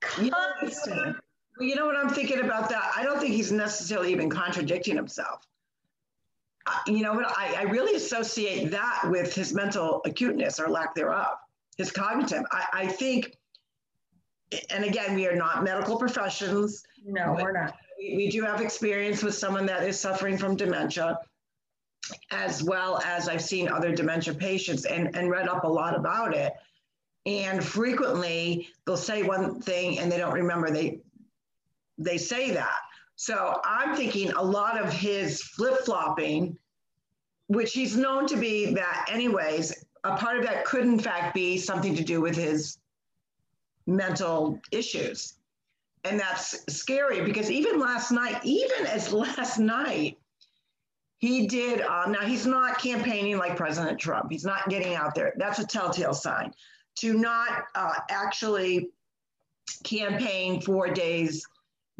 Constantly. 0.00 1.14
Well, 1.58 1.68
you 1.68 1.74
know 1.74 1.86
what 1.86 1.96
I'm 1.96 2.10
thinking 2.10 2.40
about 2.40 2.68
that? 2.68 2.92
I 2.96 3.02
don't 3.02 3.18
think 3.18 3.34
he's 3.34 3.50
necessarily 3.50 4.12
even 4.12 4.30
contradicting 4.30 4.94
himself. 4.94 5.46
You 6.86 7.02
know 7.02 7.14
what? 7.14 7.26
I, 7.36 7.54
I 7.58 7.62
really 7.62 7.96
associate 7.96 8.70
that 8.70 9.02
with 9.10 9.34
his 9.34 9.54
mental 9.54 10.02
acuteness 10.04 10.58
or 10.58 10.68
lack 10.68 10.94
thereof, 10.94 11.36
his 11.76 11.90
cognitive. 11.90 12.42
I, 12.50 12.64
I 12.72 12.86
think, 12.86 13.36
and 14.70 14.84
again, 14.84 15.14
we 15.14 15.26
are 15.26 15.36
not 15.36 15.64
medical 15.64 15.98
professions. 15.98 16.84
No, 17.04 17.36
we're 17.40 17.52
not. 17.52 17.76
We, 17.98 18.16
we 18.16 18.30
do 18.30 18.42
have 18.42 18.60
experience 18.60 19.22
with 19.22 19.34
someone 19.34 19.66
that 19.66 19.84
is 19.84 19.98
suffering 19.98 20.36
from 20.36 20.56
dementia, 20.56 21.18
as 22.30 22.62
well 22.62 23.00
as 23.04 23.28
I've 23.28 23.42
seen 23.42 23.68
other 23.68 23.94
dementia 23.94 24.34
patients 24.34 24.84
and, 24.84 25.14
and 25.16 25.30
read 25.30 25.48
up 25.48 25.64
a 25.64 25.68
lot 25.68 25.96
about 25.96 26.34
it. 26.34 26.52
And 27.26 27.64
frequently 27.64 28.68
they'll 28.86 28.96
say 28.96 29.22
one 29.22 29.60
thing 29.60 29.98
and 29.98 30.10
they 30.10 30.18
don't 30.18 30.34
remember 30.34 30.70
they 30.70 31.00
they 31.98 32.18
say 32.18 32.50
that. 32.52 32.76
So 33.16 33.60
I'm 33.64 33.96
thinking 33.96 34.30
a 34.32 34.42
lot 34.42 34.80
of 34.80 34.92
his 34.92 35.42
flip 35.42 35.80
flopping, 35.80 36.58
which 37.48 37.72
he's 37.72 37.96
known 37.96 38.26
to 38.26 38.36
be 38.36 38.74
that 38.74 39.06
anyways, 39.10 39.84
a 40.04 40.16
part 40.16 40.36
of 40.36 40.44
that 40.44 40.66
could 40.66 40.84
in 40.84 40.98
fact 40.98 41.34
be 41.34 41.56
something 41.56 41.96
to 41.96 42.04
do 42.04 42.20
with 42.20 42.36
his 42.36 42.78
mental 43.86 44.60
issues. 44.70 45.34
And 46.04 46.20
that's 46.20 46.62
scary 46.72 47.22
because 47.22 47.50
even 47.50 47.80
last 47.80 48.12
night, 48.12 48.40
even 48.44 48.86
as 48.86 49.12
last 49.12 49.58
night, 49.58 50.18
he 51.18 51.46
did, 51.46 51.80
um, 51.80 52.12
now 52.12 52.20
he's 52.20 52.46
not 52.46 52.78
campaigning 52.78 53.38
like 53.38 53.56
President 53.56 53.98
Trump. 53.98 54.30
He's 54.30 54.44
not 54.44 54.68
getting 54.68 54.94
out 54.94 55.14
there. 55.14 55.32
That's 55.38 55.58
a 55.58 55.66
telltale 55.66 56.12
sign. 56.12 56.52
To 56.96 57.14
not 57.14 57.64
uh, 57.74 57.94
actually 58.10 58.90
campaign 59.82 60.60
four 60.60 60.92
days 60.92 61.46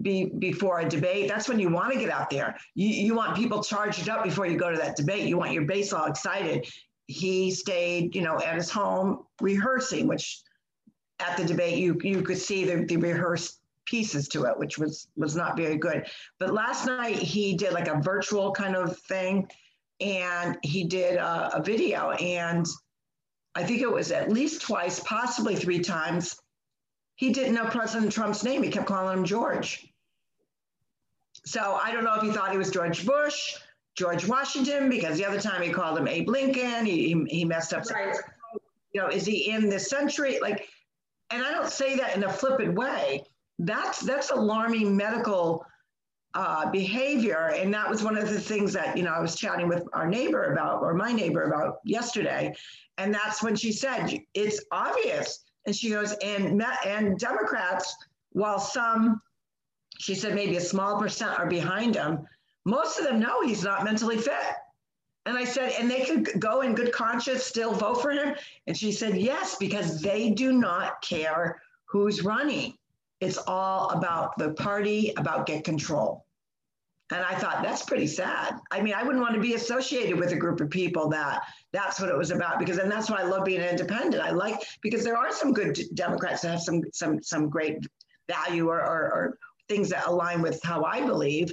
be, 0.00 0.26
before 0.38 0.80
a 0.80 0.88
debate, 0.88 1.28
that's 1.28 1.48
when 1.48 1.58
you 1.58 1.70
want 1.70 1.92
to 1.92 1.98
get 1.98 2.10
out 2.10 2.30
there. 2.30 2.56
You, 2.74 2.88
you 2.88 3.14
want 3.14 3.36
people 3.36 3.62
charged 3.62 4.08
up 4.08 4.24
before 4.24 4.46
you 4.46 4.58
go 4.58 4.70
to 4.70 4.78
that 4.78 4.96
debate. 4.96 5.26
You 5.26 5.38
want 5.38 5.52
your 5.52 5.64
base 5.64 5.92
all 5.92 6.06
excited. 6.06 6.66
He 7.06 7.50
stayed, 7.50 8.14
you 8.14 8.22
know, 8.22 8.38
at 8.40 8.56
his 8.56 8.70
home 8.70 9.24
rehearsing, 9.40 10.06
which 10.06 10.42
at 11.20 11.36
the 11.36 11.44
debate 11.44 11.78
you 11.78 11.98
you 12.02 12.22
could 12.22 12.38
see 12.38 12.64
the, 12.64 12.84
the 12.84 12.96
rehearsed 12.96 13.60
pieces 13.86 14.28
to 14.28 14.44
it, 14.44 14.58
which 14.58 14.78
was 14.78 15.08
was 15.16 15.36
not 15.36 15.56
very 15.56 15.76
good. 15.76 16.06
But 16.38 16.52
last 16.52 16.86
night 16.86 17.16
he 17.16 17.56
did 17.56 17.72
like 17.72 17.88
a 17.88 18.00
virtual 18.00 18.52
kind 18.52 18.76
of 18.76 18.98
thing, 18.98 19.48
and 20.00 20.58
he 20.62 20.84
did 20.84 21.16
a, 21.16 21.56
a 21.56 21.62
video, 21.62 22.10
and 22.10 22.66
I 23.54 23.64
think 23.64 23.80
it 23.80 23.90
was 23.90 24.12
at 24.12 24.30
least 24.30 24.62
twice, 24.62 25.00
possibly 25.00 25.56
three 25.56 25.80
times. 25.80 26.36
He 27.16 27.32
didn't 27.32 27.54
know 27.54 27.66
President 27.66 28.12
Trump's 28.12 28.44
name. 28.44 28.62
He 28.62 28.70
kept 28.70 28.86
calling 28.86 29.18
him 29.18 29.24
George. 29.24 29.92
So 31.44 31.78
I 31.82 31.92
don't 31.92 32.04
know 32.04 32.14
if 32.14 32.22
he 32.22 32.30
thought 32.30 32.52
he 32.52 32.58
was 32.58 32.70
George 32.70 33.06
Bush, 33.06 33.54
George 33.96 34.26
Washington, 34.26 34.88
because 34.88 35.16
the 35.16 35.24
other 35.24 35.40
time 35.40 35.62
he 35.62 35.70
called 35.70 35.98
him 35.98 36.08
Abe 36.08 36.28
Lincoln. 36.28 36.84
He, 36.84 37.08
he, 37.08 37.24
he 37.38 37.44
messed 37.44 37.72
up. 37.72 37.88
Right. 37.90 38.16
You 38.92 39.00
know, 39.00 39.08
is 39.08 39.26
he 39.26 39.50
in 39.50 39.68
this 39.68 39.88
century? 39.88 40.38
Like, 40.40 40.68
and 41.30 41.42
I 41.42 41.52
don't 41.52 41.70
say 41.70 41.96
that 41.96 42.16
in 42.16 42.24
a 42.24 42.32
flippant 42.32 42.74
way. 42.74 43.24
That's 43.58 44.00
that's 44.00 44.30
alarming 44.30 44.96
medical 44.96 45.64
uh, 46.34 46.70
behavior, 46.70 47.52
and 47.54 47.72
that 47.72 47.88
was 47.88 48.04
one 48.04 48.18
of 48.18 48.28
the 48.28 48.38
things 48.38 48.72
that 48.74 48.96
you 48.96 49.02
know 49.02 49.12
I 49.12 49.20
was 49.20 49.36
chatting 49.36 49.68
with 49.68 49.84
our 49.94 50.06
neighbor 50.06 50.52
about, 50.52 50.82
or 50.82 50.92
my 50.92 51.12
neighbor 51.12 51.44
about 51.44 51.78
yesterday, 51.84 52.54
and 52.98 53.14
that's 53.14 53.42
when 53.42 53.56
she 53.56 53.72
said 53.72 54.18
it's 54.34 54.62
obvious, 54.70 55.45
and 55.66 55.74
she 55.74 55.90
goes 55.90 56.12
and 56.22 56.64
and 56.84 57.18
Democrats, 57.18 57.94
while 58.30 58.58
some, 58.58 59.20
she 59.98 60.14
said 60.14 60.34
maybe 60.34 60.56
a 60.56 60.60
small 60.60 60.98
percent 60.98 61.38
are 61.38 61.48
behind 61.48 61.94
him, 61.96 62.26
most 62.64 62.98
of 62.98 63.04
them 63.04 63.20
know 63.20 63.42
he's 63.42 63.64
not 63.64 63.84
mentally 63.84 64.16
fit. 64.16 64.34
And 65.26 65.36
I 65.36 65.44
said, 65.44 65.72
and 65.78 65.90
they 65.90 66.04
could 66.04 66.40
go 66.40 66.60
in 66.60 66.74
good 66.74 66.92
conscience, 66.92 67.42
still 67.42 67.72
vote 67.72 68.00
for 68.00 68.12
him. 68.12 68.36
And 68.68 68.76
she 68.76 68.92
said, 68.92 69.16
yes, 69.16 69.56
because 69.58 70.00
they 70.00 70.30
do 70.30 70.52
not 70.52 71.02
care 71.02 71.60
who's 71.86 72.22
running. 72.22 72.74
It's 73.20 73.38
all 73.48 73.90
about 73.90 74.38
the 74.38 74.50
party, 74.52 75.12
about 75.16 75.46
get 75.46 75.64
control. 75.64 76.26
And 77.12 77.24
I 77.24 77.36
thought 77.36 77.62
that's 77.62 77.84
pretty 77.84 78.08
sad. 78.08 78.58
I 78.72 78.80
mean, 78.80 78.94
I 78.94 79.04
wouldn't 79.04 79.22
want 79.22 79.34
to 79.34 79.40
be 79.40 79.54
associated 79.54 80.18
with 80.18 80.32
a 80.32 80.36
group 80.36 80.60
of 80.60 80.70
people 80.70 81.08
that 81.10 81.42
that's 81.72 82.00
what 82.00 82.08
it 82.08 82.18
was 82.18 82.32
about 82.32 82.58
because 82.58 82.78
and 82.78 82.90
that's 82.90 83.08
why 83.08 83.18
I 83.18 83.22
love 83.22 83.44
being 83.44 83.60
independent. 83.60 84.22
I 84.22 84.30
like 84.30 84.60
because 84.82 85.04
there 85.04 85.16
are 85.16 85.32
some 85.32 85.52
good 85.52 85.78
Democrats 85.94 86.42
that 86.42 86.50
have 86.50 86.62
some 86.62 86.82
some 86.92 87.22
some 87.22 87.48
great 87.48 87.86
value 88.28 88.68
or, 88.68 88.80
or, 88.80 89.12
or 89.12 89.38
things 89.68 89.88
that 89.90 90.06
align 90.06 90.42
with 90.42 90.60
how 90.62 90.84
I 90.84 91.04
believe. 91.04 91.52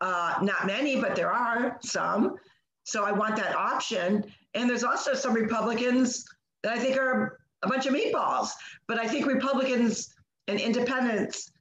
Uh, 0.00 0.34
not 0.42 0.66
many, 0.66 1.00
but 1.00 1.14
there 1.14 1.32
are 1.32 1.78
some. 1.82 2.36
So 2.84 3.04
I 3.04 3.12
want 3.12 3.36
that 3.36 3.54
option. 3.54 4.24
And 4.54 4.68
there's 4.68 4.84
also 4.84 5.14
some 5.14 5.32
Republicans 5.32 6.24
that 6.62 6.72
I 6.72 6.78
think 6.78 6.96
are 6.96 7.38
a 7.62 7.68
bunch 7.68 7.86
of 7.86 7.94
meatballs. 7.94 8.50
But 8.88 8.98
I 8.98 9.06
think 9.06 9.26
Republicans 9.26 10.14
and 10.48 10.60
independents 10.60 11.51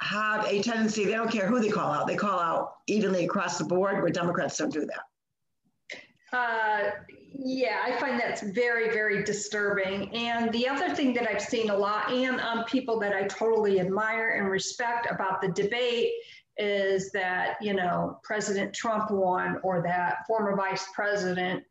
have 0.00 0.44
a 0.46 0.62
tendency, 0.62 1.04
they 1.04 1.12
don't 1.12 1.30
care 1.30 1.46
who 1.46 1.60
they 1.60 1.70
call 1.70 1.92
out, 1.92 2.06
they 2.06 2.16
call 2.16 2.38
out 2.38 2.74
evenly 2.86 3.24
across 3.24 3.58
the 3.58 3.64
board, 3.64 4.02
where 4.02 4.10
Democrats 4.10 4.58
don't 4.58 4.72
do 4.72 4.86
that. 4.86 6.36
Uh, 6.36 6.90
yeah, 7.38 7.82
I 7.84 7.98
find 8.00 8.20
that's 8.20 8.42
very, 8.42 8.90
very 8.90 9.22
disturbing. 9.22 10.14
And 10.14 10.52
the 10.52 10.68
other 10.68 10.94
thing 10.94 11.14
that 11.14 11.28
I've 11.28 11.40
seen 11.40 11.70
a 11.70 11.76
lot, 11.76 12.10
and 12.10 12.40
um, 12.40 12.64
people 12.64 12.98
that 13.00 13.14
I 13.14 13.24
totally 13.24 13.80
admire 13.80 14.30
and 14.38 14.50
respect 14.50 15.06
about 15.10 15.40
the 15.40 15.48
debate, 15.48 16.12
is 16.58 17.12
that, 17.12 17.56
you 17.60 17.74
know, 17.74 18.18
President 18.22 18.74
Trump 18.74 19.10
won 19.10 19.60
or 19.62 19.82
that 19.82 20.26
former 20.26 20.56
Vice 20.56 20.86
President 20.94 21.62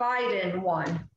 Biden 0.00 0.60
won. 0.60 1.08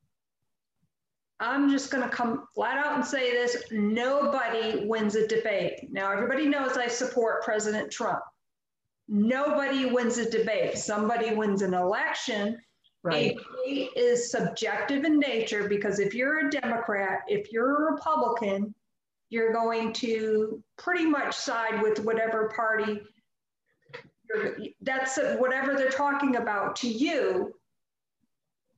I'm 1.40 1.70
just 1.70 1.90
going 1.90 2.02
to 2.02 2.14
come 2.14 2.46
flat 2.54 2.76
out 2.76 2.94
and 2.94 3.04
say 3.04 3.32
this 3.32 3.56
nobody 3.70 4.86
wins 4.86 5.14
a 5.16 5.26
debate. 5.26 5.88
Now, 5.90 6.12
everybody 6.12 6.46
knows 6.46 6.76
I 6.76 6.86
support 6.86 7.42
President 7.42 7.90
Trump. 7.90 8.20
Nobody 9.08 9.86
wins 9.86 10.18
a 10.18 10.30
debate. 10.30 10.78
Somebody 10.78 11.34
wins 11.34 11.62
an 11.62 11.74
election. 11.74 12.58
Right. 13.02 13.32
A 13.32 13.34
debate 13.34 13.90
is 13.96 14.30
subjective 14.30 15.04
in 15.04 15.18
nature 15.18 15.68
because 15.68 15.98
if 15.98 16.14
you're 16.14 16.46
a 16.46 16.50
Democrat, 16.50 17.20
if 17.26 17.50
you're 17.50 17.88
a 17.88 17.92
Republican, 17.92 18.74
you're 19.30 19.52
going 19.52 19.92
to 19.94 20.62
pretty 20.76 21.06
much 21.06 21.34
side 21.34 21.80
with 21.82 22.00
whatever 22.00 22.52
party 22.54 23.00
that's 24.82 25.18
whatever 25.38 25.74
they're 25.74 25.90
talking 25.90 26.36
about 26.36 26.76
to 26.76 26.88
you 26.88 27.54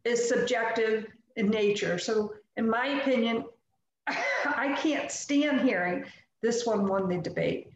is 0.04 0.28
subjective 0.28 1.06
in 1.36 1.48
nature. 1.48 1.98
So, 1.98 2.34
in 2.56 2.68
my 2.68 3.00
opinion, 3.00 3.44
I 4.06 4.76
can't 4.80 5.10
stand 5.10 5.60
hearing 5.60 6.04
this 6.42 6.66
one 6.66 6.86
won 6.86 7.08
the 7.08 7.18
debate. 7.18 7.68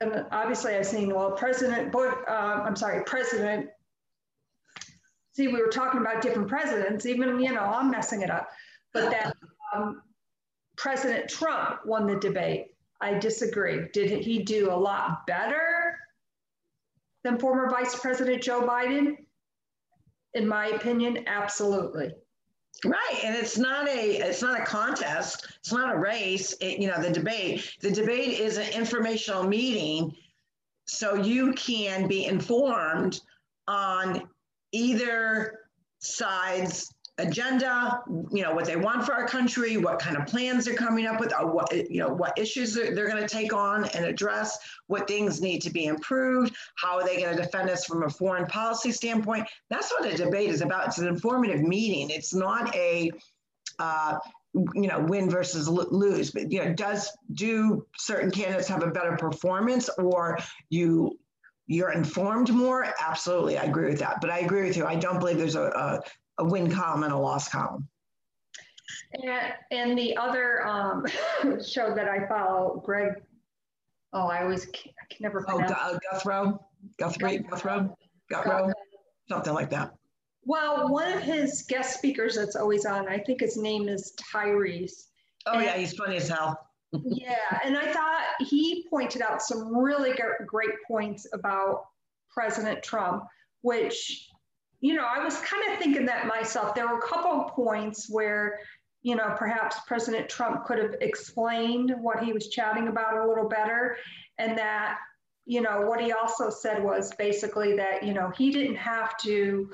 And 0.00 0.24
obviously, 0.30 0.74
I've 0.74 0.86
seen, 0.86 1.14
well, 1.14 1.32
President, 1.32 1.94
uh, 1.94 2.30
I'm 2.30 2.76
sorry, 2.76 3.02
President, 3.04 3.68
see, 5.32 5.48
we 5.48 5.60
were 5.60 5.68
talking 5.68 6.00
about 6.00 6.22
different 6.22 6.48
presidents, 6.48 7.06
even, 7.06 7.38
you 7.40 7.52
know, 7.52 7.60
I'm 7.60 7.90
messing 7.90 8.22
it 8.22 8.30
up, 8.30 8.48
but 8.94 9.10
that 9.10 9.36
um, 9.74 10.02
President 10.76 11.28
Trump 11.28 11.80
won 11.84 12.06
the 12.06 12.16
debate. 12.16 12.68
I 13.02 13.18
disagree. 13.18 13.88
Did 13.92 14.10
he 14.22 14.42
do 14.42 14.70
a 14.70 14.74
lot 14.74 15.26
better 15.26 15.96
than 17.24 17.38
former 17.38 17.70
Vice 17.70 17.98
President 17.98 18.42
Joe 18.42 18.62
Biden? 18.62 19.16
In 20.34 20.46
my 20.46 20.68
opinion, 20.68 21.24
absolutely. 21.26 22.12
Right, 22.84 23.20
and 23.24 23.36
it's 23.36 23.58
not 23.58 23.88
a 23.88 24.28
it's 24.28 24.40
not 24.40 24.58
a 24.58 24.64
contest. 24.64 25.46
It's 25.58 25.72
not 25.72 25.94
a 25.94 25.98
race. 25.98 26.54
It, 26.60 26.80
you 26.80 26.88
know, 26.88 27.00
the 27.00 27.10
debate. 27.10 27.76
The 27.80 27.90
debate 27.90 28.40
is 28.40 28.56
an 28.56 28.72
informational 28.72 29.42
meeting, 29.42 30.14
so 30.86 31.14
you 31.14 31.52
can 31.52 32.08
be 32.08 32.24
informed 32.24 33.20
on 33.68 34.28
either 34.72 35.60
side's 35.98 36.94
agenda, 37.20 38.02
you 38.30 38.42
know, 38.42 38.54
what 38.54 38.64
they 38.64 38.76
want 38.76 39.04
for 39.04 39.14
our 39.14 39.26
country, 39.26 39.76
what 39.76 39.98
kind 39.98 40.16
of 40.16 40.26
plans 40.26 40.64
they're 40.64 40.74
coming 40.74 41.06
up 41.06 41.20
with, 41.20 41.32
what, 41.32 41.72
you 41.90 41.98
know, 41.98 42.08
what 42.08 42.38
issues 42.38 42.74
they're, 42.74 42.94
they're 42.94 43.08
going 43.08 43.22
to 43.22 43.28
take 43.28 43.52
on 43.52 43.84
and 43.86 44.04
address, 44.04 44.58
what 44.86 45.06
things 45.06 45.40
need 45.40 45.60
to 45.62 45.70
be 45.70 45.86
improved, 45.86 46.54
how 46.76 46.98
are 46.98 47.04
they 47.04 47.20
going 47.20 47.36
to 47.36 47.42
defend 47.42 47.70
us 47.70 47.84
from 47.84 48.02
a 48.02 48.10
foreign 48.10 48.46
policy 48.46 48.92
standpoint. 48.92 49.46
That's 49.68 49.90
what 49.90 50.12
a 50.12 50.16
debate 50.16 50.50
is 50.50 50.60
about. 50.60 50.88
It's 50.88 50.98
an 50.98 51.08
informative 51.08 51.60
meeting. 51.60 52.10
It's 52.10 52.34
not 52.34 52.74
a, 52.74 53.10
uh, 53.78 54.18
you 54.54 54.88
know, 54.88 55.00
win 55.00 55.30
versus 55.30 55.68
lose, 55.68 56.30
but, 56.30 56.50
you 56.50 56.64
know, 56.64 56.72
does, 56.72 57.10
do 57.34 57.86
certain 57.96 58.30
candidates 58.30 58.68
have 58.68 58.82
a 58.82 58.90
better 58.90 59.16
performance 59.16 59.88
or 59.98 60.38
you 60.70 61.18
you're 61.70 61.92
informed 61.92 62.52
more 62.52 62.84
absolutely 63.00 63.56
i 63.56 63.62
agree 63.62 63.88
with 63.88 64.00
that 64.00 64.20
but 64.20 64.28
i 64.28 64.40
agree 64.40 64.66
with 64.66 64.76
you 64.76 64.84
i 64.84 64.96
don't 64.96 65.20
believe 65.20 65.38
there's 65.38 65.54
a, 65.54 65.62
a, 65.62 66.00
a 66.40 66.44
win 66.44 66.70
column 66.70 67.04
and 67.04 67.12
a 67.12 67.18
loss 67.18 67.48
column. 67.48 67.86
And, 69.12 69.54
and 69.70 69.98
the 69.98 70.16
other 70.16 70.66
um, 70.66 71.06
show 71.64 71.94
that 71.94 72.08
I 72.08 72.26
follow, 72.26 72.82
Greg 72.84 73.22
Oh, 74.12 74.26
I 74.26 74.42
always 74.42 74.66
I 74.66 75.04
can 75.08 75.20
never 75.20 75.44
Oh, 75.48 75.58
pronounce. 75.58 75.72
Gu- 75.72 75.98
Guthrow, 76.12 76.64
Guthrie, 76.98 77.38
Guthrow, 77.38 77.94
Guthrow, 78.30 78.72
something 79.28 79.54
like 79.54 79.70
that. 79.70 79.94
Well, 80.44 80.88
one 80.88 81.12
of 81.12 81.22
his 81.22 81.62
guest 81.68 81.94
speakers 81.96 82.34
that's 82.34 82.56
always 82.56 82.86
on, 82.86 83.08
I 83.08 83.18
think 83.18 83.40
his 83.40 83.56
name 83.56 83.88
is 83.88 84.14
Tyrese. 84.20 85.04
Oh 85.46 85.60
yeah, 85.60 85.76
he's 85.76 85.92
funny 85.92 86.16
as 86.16 86.28
hell. 86.28 86.58
yeah, 87.04 87.60
and 87.64 87.78
I 87.78 87.92
thought 87.92 88.24
he 88.40 88.86
pointed 88.90 89.22
out 89.22 89.42
some 89.42 89.76
really 89.76 90.12
gr- 90.12 90.44
great 90.44 90.74
points 90.88 91.26
about 91.32 91.84
President 92.32 92.82
Trump, 92.82 93.24
which, 93.62 94.28
you 94.80 94.94
know, 94.94 95.04
I 95.04 95.22
was 95.22 95.38
kind 95.40 95.62
of 95.70 95.78
thinking 95.78 96.06
that 96.06 96.26
myself. 96.26 96.74
There 96.74 96.88
were 96.88 96.98
a 96.98 97.02
couple 97.02 97.30
of 97.30 97.52
points 97.52 98.08
where, 98.08 98.58
you 99.02 99.14
know, 99.14 99.34
perhaps 99.36 99.76
President 99.86 100.28
Trump 100.28 100.64
could 100.64 100.78
have 100.78 100.94
explained 101.00 101.94
what 102.00 102.22
he 102.22 102.32
was 102.32 102.48
chatting 102.48 102.88
about 102.88 103.18
a 103.18 103.26
little 103.28 103.48
better, 103.48 103.96
and 104.38 104.56
that, 104.56 104.98
you 105.44 105.60
know, 105.60 105.82
what 105.82 106.00
he 106.00 106.12
also 106.12 106.48
said 106.48 106.82
was 106.82 107.12
basically 107.18 107.76
that, 107.76 108.02
you 108.02 108.14
know, 108.14 108.32
he 108.36 108.50
didn't 108.50 108.76
have 108.76 109.16
to. 109.18 109.70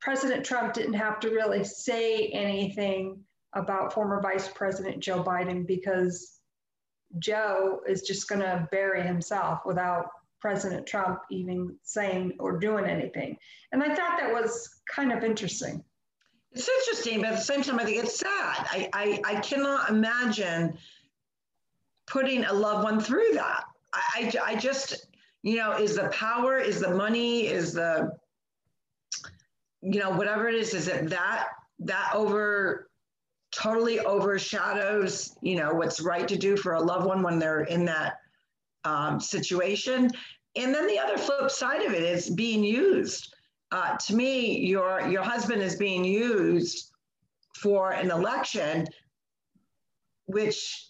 President 0.00 0.44
Trump 0.44 0.74
didn't 0.74 0.94
have 0.94 1.18
to 1.20 1.30
really 1.30 1.64
say 1.64 2.26
anything 2.28 3.18
about 3.54 3.94
former 3.94 4.20
Vice 4.20 4.48
President 4.48 5.00
Joe 5.00 5.24
Biden 5.24 5.66
because 5.66 6.40
Joe 7.18 7.80
is 7.88 8.02
just 8.02 8.28
going 8.28 8.42
to 8.42 8.68
bury 8.70 9.02
himself 9.02 9.60
without 9.64 10.06
President 10.44 10.86
Trump 10.86 11.20
even 11.30 11.74
saying 11.84 12.34
or 12.38 12.58
doing 12.58 12.84
anything. 12.84 13.34
And 13.72 13.82
I 13.82 13.94
thought 13.94 14.18
that 14.20 14.30
was 14.30 14.82
kind 14.94 15.10
of 15.10 15.24
interesting. 15.24 15.82
It's 16.52 16.68
interesting, 16.68 17.22
but 17.22 17.30
at 17.30 17.36
the 17.36 17.40
same 17.40 17.62
time, 17.62 17.78
I 17.78 17.84
think 17.86 18.04
it's 18.04 18.18
sad. 18.18 18.28
I, 18.28 18.90
I, 18.92 19.22
I 19.24 19.40
cannot 19.40 19.88
imagine 19.88 20.76
putting 22.06 22.44
a 22.44 22.52
loved 22.52 22.84
one 22.84 23.00
through 23.00 23.30
that. 23.32 23.64
I, 23.94 24.30
I, 24.36 24.52
I 24.52 24.56
just, 24.56 25.06
you 25.40 25.56
know, 25.56 25.72
is 25.78 25.96
the 25.96 26.08
power, 26.08 26.58
is 26.58 26.78
the 26.78 26.94
money, 26.94 27.46
is 27.46 27.72
the, 27.72 28.12
you 29.80 29.98
know, 29.98 30.10
whatever 30.10 30.46
it 30.46 30.56
is, 30.56 30.74
is 30.74 30.88
it 30.88 31.08
that, 31.08 31.46
that 31.78 32.10
over, 32.14 32.90
totally 33.50 33.98
overshadows, 33.98 35.38
you 35.40 35.56
know, 35.56 35.72
what's 35.72 36.02
right 36.02 36.28
to 36.28 36.36
do 36.36 36.54
for 36.54 36.74
a 36.74 36.82
loved 36.82 37.06
one 37.06 37.22
when 37.22 37.38
they're 37.38 37.62
in 37.62 37.86
that 37.86 38.18
um, 38.84 39.20
situation. 39.20 40.10
And 40.56 40.74
then 40.74 40.86
the 40.86 40.98
other 40.98 41.18
flip 41.18 41.50
side 41.50 41.82
of 41.82 41.92
it 41.92 42.02
is 42.02 42.30
being 42.30 42.62
used. 42.62 43.34
Uh, 43.72 43.96
to 43.96 44.14
me, 44.14 44.58
your 44.60 45.08
your 45.08 45.22
husband 45.22 45.62
is 45.62 45.76
being 45.76 46.04
used 46.04 46.92
for 47.56 47.92
an 47.92 48.10
election, 48.10 48.86
which 50.26 50.88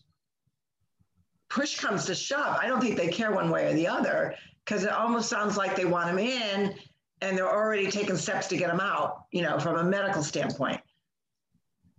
push 1.49 1.79
comes 1.79 2.05
to 2.07 2.15
shove. 2.15 2.59
I 2.61 2.67
don't 2.67 2.81
think 2.81 2.97
they 2.97 3.09
care 3.09 3.33
one 3.33 3.49
way 3.49 3.71
or 3.71 3.75
the 3.75 3.87
other 3.87 4.35
because 4.65 4.85
it 4.85 4.91
almost 4.91 5.31
sounds 5.31 5.57
like 5.57 5.77
they 5.77 5.85
want 5.85 6.11
him 6.11 6.19
in 6.19 6.75
and 7.21 7.39
they're 7.39 7.51
already 7.51 7.91
taking 7.91 8.17
steps 8.17 8.49
to 8.49 8.57
get 8.57 8.71
him 8.71 8.81
out, 8.81 9.25
you 9.31 9.43
know, 9.43 9.59
from 9.59 9.77
a 9.77 9.85
medical 9.85 10.23
standpoint. 10.23 10.81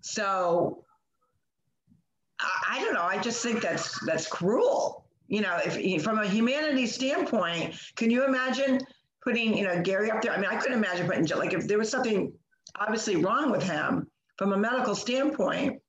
So 0.01 0.83
I, 2.39 2.49
I 2.71 2.79
don't 2.79 2.93
know. 2.93 3.03
I 3.03 3.17
just 3.17 3.41
think 3.41 3.61
that's 3.61 3.99
that's 4.05 4.27
cruel. 4.27 5.04
You 5.27 5.41
know, 5.41 5.59
if 5.63 6.03
from 6.03 6.19
a 6.19 6.27
humanity 6.27 6.85
standpoint, 6.87 7.75
can 7.95 8.11
you 8.11 8.25
imagine 8.25 8.79
putting, 9.23 9.57
you 9.57 9.63
know, 9.63 9.81
Gary 9.81 10.11
up 10.11 10.21
there? 10.21 10.31
I 10.31 10.37
mean, 10.37 10.49
I 10.49 10.55
couldn't 10.57 10.77
imagine 10.77 11.07
putting 11.07 11.25
like 11.37 11.53
if 11.53 11.67
there 11.67 11.77
was 11.77 11.89
something 11.89 12.31
obviously 12.79 13.15
wrong 13.15 13.51
with 13.51 13.63
him 13.63 14.07
from 14.37 14.53
a 14.53 14.57
medical 14.57 14.95
standpoint, 14.95 15.81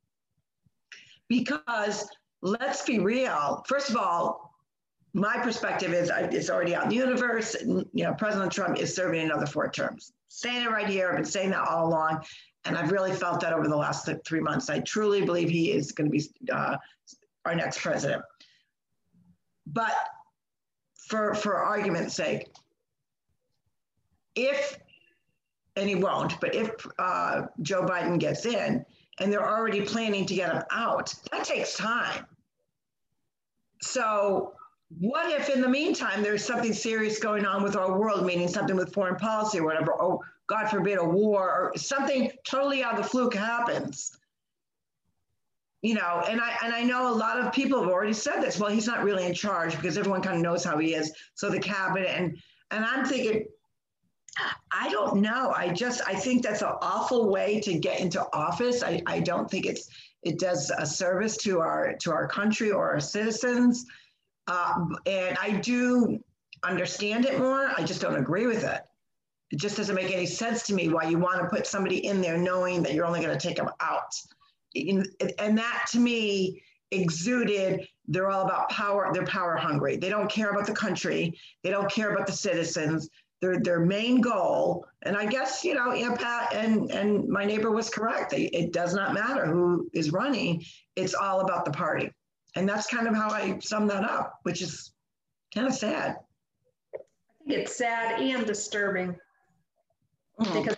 because 1.28 2.08
let's 2.42 2.82
be 2.82 2.98
real. 2.98 3.64
First 3.68 3.90
of 3.90 3.96
all, 3.96 4.54
my 5.12 5.38
perspective 5.38 5.92
is 5.92 6.10
it's 6.14 6.50
already 6.50 6.74
out 6.74 6.84
in 6.84 6.88
the 6.90 6.96
universe. 6.96 7.56
You 7.64 7.86
know, 7.92 8.14
President 8.14 8.52
Trump 8.52 8.78
is 8.78 8.94
serving 8.94 9.22
another 9.22 9.46
four 9.46 9.70
terms. 9.70 10.12
Saying 10.28 10.64
it 10.64 10.70
right 10.70 10.88
here. 10.88 11.08
I've 11.08 11.16
been 11.16 11.24
saying 11.24 11.50
that 11.50 11.66
all 11.66 11.88
along. 11.88 12.24
And 12.66 12.76
I've 12.76 12.90
really 12.90 13.12
felt 13.12 13.40
that 13.40 13.52
over 13.52 13.68
the 13.68 13.76
last 13.76 14.08
three 14.26 14.40
months. 14.40 14.68
I 14.68 14.80
truly 14.80 15.24
believe 15.24 15.48
he 15.48 15.72
is 15.72 15.92
going 15.92 16.10
to 16.10 16.18
be 16.18 16.24
uh, 16.52 16.76
our 17.44 17.54
next 17.54 17.80
president. 17.80 18.22
But 19.66 19.94
for, 20.94 21.34
for 21.34 21.56
argument's 21.56 22.14
sake, 22.14 22.48
if, 24.34 24.78
and 25.76 25.88
he 25.88 25.94
won't, 25.94 26.38
but 26.40 26.54
if 26.54 26.70
uh, 26.98 27.42
Joe 27.62 27.84
Biden 27.84 28.18
gets 28.18 28.46
in 28.46 28.84
and 29.18 29.32
they're 29.32 29.48
already 29.48 29.82
planning 29.82 30.26
to 30.26 30.34
get 30.34 30.52
him 30.52 30.62
out, 30.70 31.12
that 31.32 31.44
takes 31.44 31.76
time. 31.76 32.26
So, 33.82 34.54
what 34.98 35.32
if 35.32 35.48
in 35.48 35.60
the 35.60 35.68
meantime 35.68 36.22
there's 36.22 36.44
something 36.44 36.72
serious 36.72 37.18
going 37.18 37.44
on 37.44 37.62
with 37.62 37.76
our 37.76 37.98
world, 37.98 38.24
meaning 38.24 38.48
something 38.48 38.76
with 38.76 38.92
foreign 38.92 39.16
policy 39.16 39.58
or 39.58 39.64
whatever, 39.64 39.92
or 39.92 40.20
God 40.46 40.68
forbid 40.68 40.98
a 40.98 41.04
war 41.04 41.50
or 41.50 41.72
something 41.76 42.30
totally 42.46 42.84
out 42.84 42.96
of 42.96 43.02
the 43.02 43.08
fluke 43.08 43.34
happens? 43.34 44.16
You 45.86 45.94
know, 45.94 46.24
and 46.28 46.40
I 46.40 46.56
and 46.64 46.74
I 46.74 46.82
know 46.82 47.12
a 47.12 47.14
lot 47.14 47.38
of 47.38 47.52
people 47.52 47.80
have 47.80 47.88
already 47.88 48.12
said 48.12 48.40
this. 48.40 48.58
Well, 48.58 48.70
he's 48.70 48.88
not 48.88 49.04
really 49.04 49.24
in 49.24 49.32
charge 49.32 49.76
because 49.76 49.96
everyone 49.96 50.20
kind 50.20 50.34
of 50.34 50.42
knows 50.42 50.64
how 50.64 50.78
he 50.78 50.94
is. 50.94 51.12
So 51.34 51.48
the 51.48 51.60
cabinet 51.60 52.08
and 52.08 52.36
and 52.72 52.84
I'm 52.84 53.04
thinking, 53.04 53.46
I 54.72 54.90
don't 54.90 55.20
know. 55.20 55.52
I 55.56 55.68
just 55.68 56.00
I 56.04 56.14
think 56.16 56.42
that's 56.42 56.62
an 56.62 56.72
awful 56.82 57.30
way 57.30 57.60
to 57.60 57.78
get 57.78 58.00
into 58.00 58.20
office. 58.32 58.82
I, 58.82 59.00
I 59.06 59.20
don't 59.20 59.48
think 59.48 59.64
it's 59.64 59.88
it 60.24 60.40
does 60.40 60.72
a 60.76 60.84
service 60.84 61.36
to 61.44 61.60
our 61.60 61.94
to 62.00 62.10
our 62.10 62.26
country 62.26 62.72
or 62.72 62.90
our 62.90 62.98
citizens. 62.98 63.86
Uh, 64.48 64.86
and 65.06 65.38
I 65.40 65.52
do 65.52 66.18
understand 66.64 67.26
it 67.26 67.38
more. 67.38 67.70
I 67.78 67.84
just 67.84 68.00
don't 68.00 68.16
agree 68.16 68.48
with 68.48 68.64
it. 68.64 68.80
It 69.52 69.60
just 69.60 69.76
doesn't 69.76 69.94
make 69.94 70.12
any 70.12 70.26
sense 70.26 70.64
to 70.64 70.74
me 70.74 70.88
why 70.88 71.04
you 71.04 71.18
want 71.18 71.40
to 71.40 71.48
put 71.48 71.64
somebody 71.64 72.04
in 72.04 72.20
there 72.20 72.36
knowing 72.36 72.82
that 72.82 72.92
you're 72.92 73.06
only 73.06 73.20
going 73.20 73.38
to 73.38 73.48
take 73.48 73.56
them 73.56 73.70
out. 73.78 74.12
And 74.74 75.58
that 75.58 75.86
to 75.92 75.98
me 75.98 76.62
exuded 76.90 77.86
they're 78.08 78.30
all 78.30 78.44
about 78.44 78.70
power. 78.70 79.10
They're 79.12 79.26
power 79.26 79.56
hungry. 79.56 79.96
They 79.96 80.08
don't 80.08 80.30
care 80.30 80.50
about 80.50 80.66
the 80.66 80.74
country. 80.74 81.38
They 81.62 81.70
don't 81.70 81.90
care 81.90 82.14
about 82.14 82.26
the 82.26 82.32
citizens. 82.32 83.08
Their, 83.42 83.60
their 83.60 83.80
main 83.80 84.22
goal, 84.22 84.86
and 85.02 85.14
I 85.14 85.26
guess, 85.26 85.62
you 85.62 85.74
know, 85.74 85.92
Pat 86.16 86.54
and, 86.54 86.90
and 86.90 87.28
my 87.28 87.44
neighbor 87.44 87.70
was 87.70 87.90
correct. 87.90 88.32
It 88.32 88.72
does 88.72 88.94
not 88.94 89.12
matter 89.12 89.44
who 89.44 89.90
is 89.92 90.10
running. 90.10 90.64
It's 90.96 91.12
all 91.12 91.40
about 91.40 91.66
the 91.66 91.70
party. 91.70 92.10
And 92.54 92.66
that's 92.66 92.86
kind 92.86 93.06
of 93.06 93.14
how 93.14 93.28
I 93.28 93.58
sum 93.58 93.88
that 93.88 94.04
up, 94.04 94.40
which 94.44 94.62
is 94.62 94.90
kind 95.54 95.66
of 95.66 95.74
sad. 95.74 96.16
I 96.94 96.98
think 97.46 97.60
it's 97.60 97.76
sad 97.76 98.22
and 98.22 98.46
disturbing 98.46 99.14
mm-hmm. 100.40 100.62
because 100.62 100.76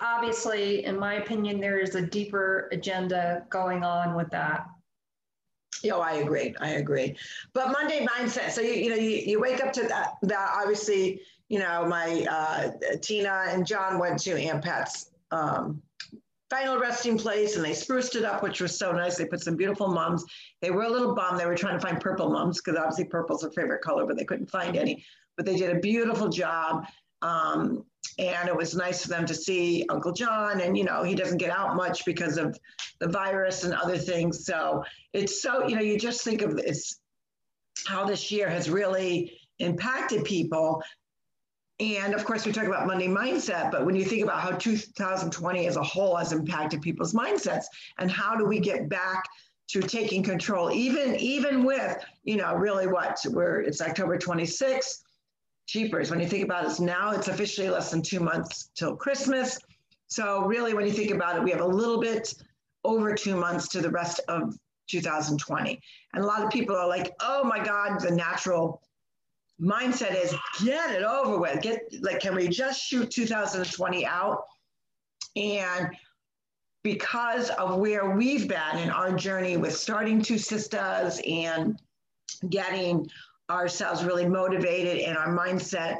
obviously, 0.00 0.84
in 0.84 0.98
my 0.98 1.14
opinion, 1.14 1.60
there 1.60 1.78
is 1.78 1.94
a 1.94 2.02
deeper 2.02 2.68
agenda 2.72 3.44
going 3.50 3.84
on 3.84 4.14
with 4.14 4.30
that. 4.30 4.66
Yeah, 5.82 5.94
oh, 5.94 6.00
I 6.00 6.14
agree. 6.14 6.54
I 6.60 6.70
agree. 6.70 7.16
But 7.52 7.72
Monday 7.72 8.06
mindset. 8.06 8.50
So 8.50 8.60
you 8.60 8.72
you 8.72 8.90
know 8.90 8.96
you, 8.96 9.10
you 9.10 9.40
wake 9.40 9.62
up 9.62 9.72
to 9.74 9.82
that. 9.82 10.14
That 10.22 10.54
obviously 10.56 11.20
you 11.48 11.58
know 11.58 11.86
my 11.86 12.26
uh, 12.30 12.96
Tina 13.00 13.44
and 13.48 13.66
John 13.66 13.98
went 13.98 14.18
to 14.20 14.36
Aunt 14.36 14.64
Pat's 14.64 15.10
um, 15.30 15.82
final 16.50 16.78
resting 16.78 17.18
place 17.18 17.56
and 17.56 17.64
they 17.64 17.74
spruced 17.74 18.14
it 18.14 18.24
up, 18.24 18.42
which 18.42 18.60
was 18.60 18.76
so 18.78 18.92
nice. 18.92 19.16
They 19.16 19.26
put 19.26 19.40
some 19.40 19.56
beautiful 19.56 19.88
mums. 19.88 20.24
They 20.60 20.70
were 20.70 20.84
a 20.84 20.90
little 20.90 21.14
bummed. 21.14 21.40
They 21.40 21.46
were 21.46 21.56
trying 21.56 21.78
to 21.78 21.86
find 21.86 22.00
purple 22.00 22.30
mums 22.30 22.60
because 22.60 22.78
obviously 22.78 23.04
purple's 23.06 23.42
their 23.42 23.50
favorite 23.50 23.82
color, 23.82 24.06
but 24.06 24.16
they 24.16 24.24
couldn't 24.24 24.50
find 24.50 24.76
any. 24.76 25.04
But 25.36 25.46
they 25.46 25.56
did 25.56 25.76
a 25.76 25.80
beautiful 25.80 26.28
job. 26.28 26.86
Um, 27.22 27.84
and 28.18 28.48
it 28.48 28.56
was 28.56 28.74
nice 28.74 29.02
for 29.02 29.08
them 29.08 29.26
to 29.26 29.34
see 29.34 29.84
Uncle 29.88 30.12
John. 30.12 30.60
And, 30.60 30.76
you 30.76 30.84
know, 30.84 31.02
he 31.02 31.14
doesn't 31.14 31.38
get 31.38 31.50
out 31.50 31.76
much 31.76 32.04
because 32.04 32.38
of 32.38 32.58
the 33.00 33.08
virus 33.08 33.64
and 33.64 33.74
other 33.74 33.98
things. 33.98 34.46
So 34.46 34.84
it's 35.12 35.42
so, 35.42 35.66
you 35.66 35.74
know, 35.74 35.82
you 35.82 35.98
just 35.98 36.22
think 36.22 36.42
of 36.42 36.56
this, 36.56 37.00
how 37.86 38.04
this 38.06 38.30
year 38.30 38.48
has 38.48 38.70
really 38.70 39.38
impacted 39.58 40.24
people 40.24 40.82
and 41.78 42.14
of 42.14 42.24
course, 42.24 42.46
we 42.46 42.52
talk 42.52 42.64
about 42.64 42.86
Monday 42.86 43.06
mindset, 43.08 43.70
but 43.70 43.84
when 43.84 43.94
you 43.94 44.04
think 44.04 44.22
about 44.22 44.40
how 44.40 44.52
2020 44.52 45.66
as 45.66 45.76
a 45.76 45.82
whole 45.82 46.16
has 46.16 46.32
impacted 46.32 46.80
people's 46.80 47.12
mindsets 47.12 47.64
and 47.98 48.10
how 48.10 48.34
do 48.34 48.46
we 48.46 48.60
get 48.60 48.88
back 48.88 49.24
to 49.68 49.82
taking 49.82 50.22
control, 50.22 50.70
even, 50.70 51.16
even 51.16 51.64
with, 51.64 52.02
you 52.24 52.36
know, 52.36 52.54
really 52.54 52.86
what, 52.86 53.18
where 53.30 53.60
it's 53.60 53.82
October 53.82 54.16
26th, 54.16 55.02
cheapers. 55.66 56.10
When 56.10 56.20
you 56.20 56.28
think 56.28 56.44
about 56.44 56.70
it, 56.70 56.80
now 56.80 57.10
it's 57.10 57.28
officially 57.28 57.68
less 57.68 57.90
than 57.90 58.02
two 58.02 58.20
months 58.20 58.70
till 58.74 58.96
Christmas. 58.96 59.58
So 60.08 60.46
really, 60.46 60.74
when 60.74 60.86
you 60.86 60.92
think 60.92 61.10
about 61.10 61.36
it, 61.36 61.42
we 61.42 61.50
have 61.50 61.60
a 61.60 61.66
little 61.66 62.00
bit 62.00 62.32
over 62.84 63.14
two 63.14 63.36
months 63.36 63.68
to 63.68 63.80
the 63.80 63.90
rest 63.90 64.20
of 64.28 64.56
2020. 64.88 65.80
And 66.14 66.24
a 66.24 66.26
lot 66.26 66.42
of 66.42 66.50
people 66.50 66.76
are 66.76 66.88
like, 66.88 67.12
oh 67.20 67.44
my 67.44 67.62
God, 67.62 68.00
the 68.00 68.12
natural 68.12 68.80
mindset 69.60 70.22
is 70.22 70.34
get 70.64 70.94
it 70.94 71.02
over 71.02 71.38
with. 71.38 71.60
Get 71.62 71.80
like, 72.00 72.20
can 72.20 72.34
we 72.34 72.48
just 72.48 72.80
shoot 72.80 73.10
2020 73.10 74.06
out? 74.06 74.44
And 75.34 75.88
because 76.82 77.50
of 77.50 77.78
where 77.78 78.10
we've 78.10 78.46
been 78.46 78.78
in 78.78 78.90
our 78.90 79.12
journey 79.12 79.56
with 79.56 79.76
starting 79.76 80.22
Two 80.22 80.38
Sisters 80.38 81.20
and 81.26 81.80
getting 82.48 83.10
ourselves 83.50 84.04
really 84.04 84.28
motivated 84.28 85.02
and 85.02 85.16
our 85.16 85.28
mindset 85.28 85.98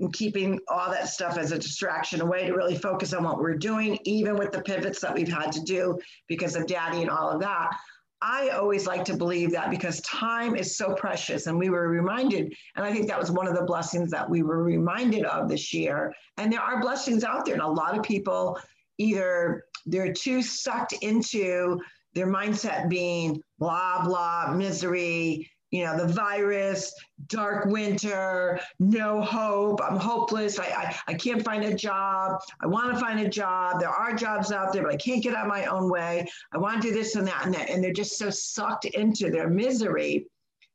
and 0.00 0.12
keeping 0.12 0.60
all 0.68 0.90
that 0.90 1.08
stuff 1.08 1.36
as 1.36 1.52
a 1.52 1.58
distraction 1.58 2.20
away 2.20 2.46
to 2.46 2.54
really 2.54 2.76
focus 2.76 3.12
on 3.12 3.24
what 3.24 3.38
we're 3.38 3.56
doing, 3.56 3.98
even 4.04 4.36
with 4.36 4.52
the 4.52 4.62
pivots 4.62 5.00
that 5.00 5.14
we've 5.14 5.32
had 5.32 5.50
to 5.52 5.60
do 5.62 5.98
because 6.28 6.54
of 6.56 6.66
daddy 6.66 7.00
and 7.00 7.10
all 7.10 7.30
of 7.30 7.40
that. 7.40 7.76
I 8.20 8.48
always 8.48 8.86
like 8.86 9.04
to 9.06 9.16
believe 9.16 9.52
that 9.52 9.70
because 9.70 10.00
time 10.00 10.56
is 10.56 10.76
so 10.76 10.94
precious. 10.94 11.46
And 11.46 11.56
we 11.56 11.70
were 11.70 11.88
reminded, 11.88 12.52
and 12.74 12.84
I 12.84 12.92
think 12.92 13.06
that 13.08 13.18
was 13.18 13.30
one 13.30 13.46
of 13.46 13.54
the 13.54 13.62
blessings 13.62 14.10
that 14.10 14.28
we 14.28 14.42
were 14.42 14.62
reminded 14.62 15.24
of 15.24 15.48
this 15.48 15.72
year. 15.72 16.12
And 16.36 16.52
there 16.52 16.60
are 16.60 16.80
blessings 16.80 17.22
out 17.22 17.44
there. 17.44 17.54
And 17.54 17.62
a 17.62 17.68
lot 17.68 17.96
of 17.96 18.02
people 18.02 18.58
either 18.98 19.64
they're 19.86 20.12
too 20.12 20.42
sucked 20.42 20.92
into 20.94 21.78
their 22.14 22.26
mindset 22.26 22.88
being 22.88 23.40
blah, 23.58 24.04
blah, 24.04 24.52
misery, 24.52 25.48
you 25.70 25.84
know, 25.84 25.96
the 25.96 26.10
virus, 26.12 26.94
dark 27.26 27.66
winter, 27.66 28.58
no 28.78 29.20
hope, 29.20 29.80
I'm 29.82 29.98
hopeless, 29.98 30.58
I, 30.58 30.64
I, 30.64 30.96
I 31.08 31.14
can't 31.14 31.44
find 31.44 31.64
a 31.64 31.74
job, 31.74 32.40
I 32.60 32.66
want 32.66 32.92
to 32.92 32.98
find 32.98 33.20
a 33.20 33.28
job, 33.28 33.80
there 33.80 33.90
are 33.90 34.14
jobs 34.14 34.50
out 34.50 34.72
there, 34.72 34.82
but 34.82 34.92
I 34.92 34.96
can't 34.96 35.22
get 35.22 35.34
out 35.34 35.46
my 35.46 35.66
own 35.66 35.90
way, 35.90 36.26
I 36.52 36.58
want 36.58 36.80
to 36.80 36.88
do 36.88 36.94
this 36.94 37.16
and 37.16 37.26
that 37.26 37.44
and 37.44 37.54
that. 37.54 37.68
And 37.68 37.84
they're 37.84 37.92
just 37.92 38.16
so 38.16 38.30
sucked 38.30 38.86
into 38.86 39.30
their 39.30 39.48
misery 39.50 40.26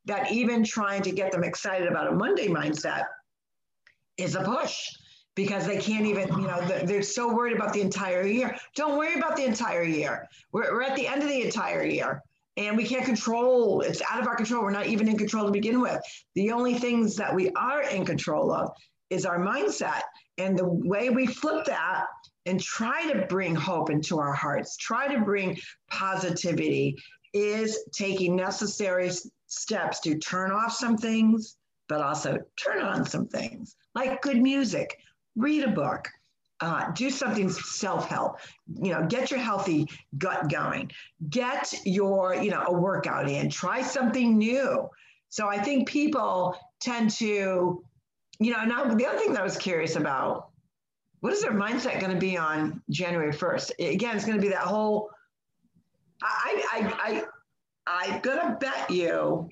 that 0.04 0.30
even 0.30 0.62
trying 0.62 1.02
to 1.02 1.10
get 1.10 1.32
them 1.32 1.42
excited 1.42 1.88
about 1.88 2.08
a 2.08 2.12
Monday 2.12 2.48
mindset 2.48 3.04
is 4.16 4.36
a 4.36 4.44
push 4.44 4.90
because 5.34 5.66
they 5.66 5.78
can't 5.78 6.06
even, 6.06 6.28
you 6.38 6.46
know, 6.46 6.60
they're 6.84 7.02
so 7.02 7.34
worried 7.34 7.56
about 7.56 7.72
the 7.72 7.80
entire 7.80 8.24
year. 8.24 8.56
Don't 8.76 8.96
worry 8.96 9.14
about 9.14 9.36
the 9.36 9.44
entire 9.44 9.82
year. 9.82 10.28
We're, 10.52 10.72
we're 10.72 10.82
at 10.82 10.94
the 10.94 11.08
end 11.08 11.22
of 11.22 11.28
the 11.28 11.42
entire 11.42 11.84
year 11.84 12.22
and 12.56 12.76
we 12.76 12.84
can't 12.84 13.04
control 13.04 13.80
it's 13.80 14.02
out 14.10 14.20
of 14.20 14.26
our 14.26 14.36
control. 14.36 14.62
We're 14.62 14.70
not 14.70 14.86
even 14.86 15.08
in 15.08 15.18
control 15.18 15.46
to 15.46 15.50
begin 15.52 15.80
with. 15.80 16.00
The 16.34 16.52
only 16.52 16.74
things 16.74 17.16
that 17.16 17.34
we 17.34 17.50
are 17.50 17.82
in 17.82 18.04
control 18.04 18.52
of 18.52 18.70
is 19.10 19.26
our 19.26 19.38
mindset 19.38 20.02
and 20.38 20.58
the 20.58 20.66
way 20.66 21.10
we 21.10 21.26
flip 21.26 21.64
that 21.66 22.06
and 22.46 22.60
try 22.60 23.10
to 23.12 23.26
bring 23.26 23.54
hope 23.54 23.90
into 23.90 24.18
our 24.18 24.32
hearts 24.32 24.76
try 24.76 25.12
to 25.12 25.20
bring 25.20 25.58
positivity 25.90 26.96
is 27.32 27.78
taking 27.92 28.36
necessary 28.36 29.10
steps 29.46 30.00
to 30.00 30.18
turn 30.18 30.50
off 30.50 30.72
some 30.72 30.96
things 30.96 31.56
but 31.88 32.00
also 32.00 32.38
turn 32.56 32.80
on 32.80 33.04
some 33.04 33.26
things 33.28 33.76
like 33.94 34.22
good 34.22 34.40
music 34.40 34.98
read 35.36 35.62
a 35.62 35.70
book 35.70 36.08
uh, 36.60 36.92
do 36.92 37.10
something 37.10 37.48
self-help. 37.50 38.38
You 38.82 38.92
know 38.92 39.06
get 39.06 39.30
your 39.30 39.40
healthy 39.40 39.88
gut 40.16 40.48
going. 40.50 40.90
Get 41.28 41.74
your 41.84 42.34
you 42.34 42.50
know 42.50 42.64
a 42.66 42.72
workout 42.72 43.28
in. 43.28 43.50
Try 43.50 43.82
something 43.82 44.38
new. 44.38 44.88
So 45.28 45.48
i 45.48 45.58
think 45.58 45.88
people 45.88 46.56
tend 46.80 47.10
to 47.10 47.82
you 48.38 48.52
know 48.52 48.64
now 48.64 48.84
the 48.84 49.06
other 49.06 49.18
thing 49.18 49.32
that 49.32 49.40
i 49.40 49.44
was 49.44 49.56
curious 49.56 49.96
about 49.96 50.50
what 51.20 51.32
is 51.32 51.42
their 51.42 51.52
mindset 51.52 52.00
going 52.00 52.12
to 52.12 52.18
be 52.18 52.36
on 52.36 52.82
january 52.90 53.32
1st 53.32 53.92
again 53.92 54.16
it's 54.16 54.24
going 54.24 54.36
to 54.36 54.42
be 54.42 54.48
that 54.48 54.62
whole 54.62 55.10
i 56.22 56.62
i 56.72 57.24
i 57.86 58.12
i'm 58.12 58.20
going 58.20 58.38
to 58.38 58.56
bet 58.60 58.90
you 58.90 59.48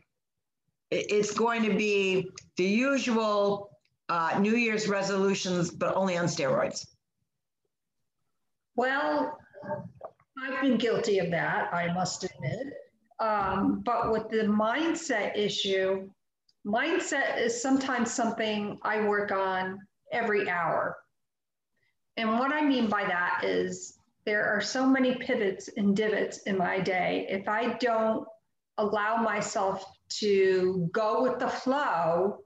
it's 0.91 1.33
going 1.33 1.63
to 1.63 1.75
be 1.75 2.29
the 2.57 2.65
usual 2.65 3.72
uh, 4.09 4.39
New 4.41 4.57
Year's 4.57 4.89
resolutions, 4.89 5.71
but 5.71 5.95
only 5.95 6.17
on 6.17 6.27
steroids. 6.27 6.87
Well, 8.77 9.39
I've 10.43 10.61
been 10.63 10.77
guilty 10.77 11.19
of 11.19 11.31
that, 11.31 11.73
I 11.73 11.93
must 11.93 12.25
admit. 12.25 12.73
Um, 13.21 13.83
but 13.85 14.11
with 14.11 14.29
the 14.31 14.45
mindset 14.45 15.37
issue, 15.37 16.11
mindset 16.67 17.39
is 17.39 17.61
sometimes 17.61 18.13
something 18.13 18.79
I 18.83 19.07
work 19.07 19.31
on 19.31 19.79
every 20.11 20.49
hour. 20.49 20.97
And 22.17 22.39
what 22.39 22.53
I 22.53 22.63
mean 22.63 22.89
by 22.89 23.05
that 23.05 23.45
is 23.45 23.99
there 24.25 24.45
are 24.45 24.61
so 24.61 24.87
many 24.87 25.15
pivots 25.17 25.69
and 25.77 25.97
divots 25.97 26.39
in 26.39 26.57
my 26.59 26.81
day. 26.81 27.27
If 27.29 27.49
I 27.49 27.75
don't 27.75 28.27
allow 28.79 29.17
myself 29.17 29.85
to 30.21 30.89
go 30.93 31.23
with 31.23 31.39
the 31.39 31.49
flow, 31.49 32.39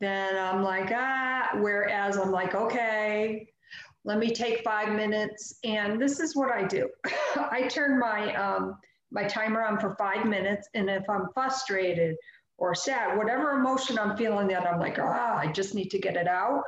then 0.00 0.36
I'm 0.36 0.62
like, 0.62 0.90
ah, 0.92 1.50
whereas 1.56 2.16
I'm 2.16 2.30
like, 2.30 2.54
okay, 2.54 3.48
let 4.04 4.18
me 4.18 4.30
take 4.30 4.62
five 4.62 4.94
minutes. 4.94 5.58
And 5.64 6.00
this 6.00 6.20
is 6.20 6.36
what 6.36 6.52
I 6.52 6.64
do. 6.64 6.88
I 7.36 7.66
turn 7.68 7.98
my, 7.98 8.34
um, 8.34 8.76
my 9.10 9.24
timer 9.24 9.64
on 9.64 9.78
for 9.80 9.96
five 9.98 10.26
minutes. 10.26 10.68
And 10.74 10.90
if 10.90 11.08
I'm 11.08 11.28
frustrated 11.34 12.16
or 12.58 12.74
sad, 12.74 13.16
whatever 13.16 13.52
emotion 13.52 13.98
I'm 13.98 14.16
feeling 14.16 14.48
that 14.48 14.66
I'm 14.66 14.80
like, 14.80 14.98
ah, 14.98 15.36
I 15.36 15.50
just 15.50 15.74
need 15.74 15.90
to 15.90 15.98
get 15.98 16.16
it 16.16 16.28
out. 16.28 16.62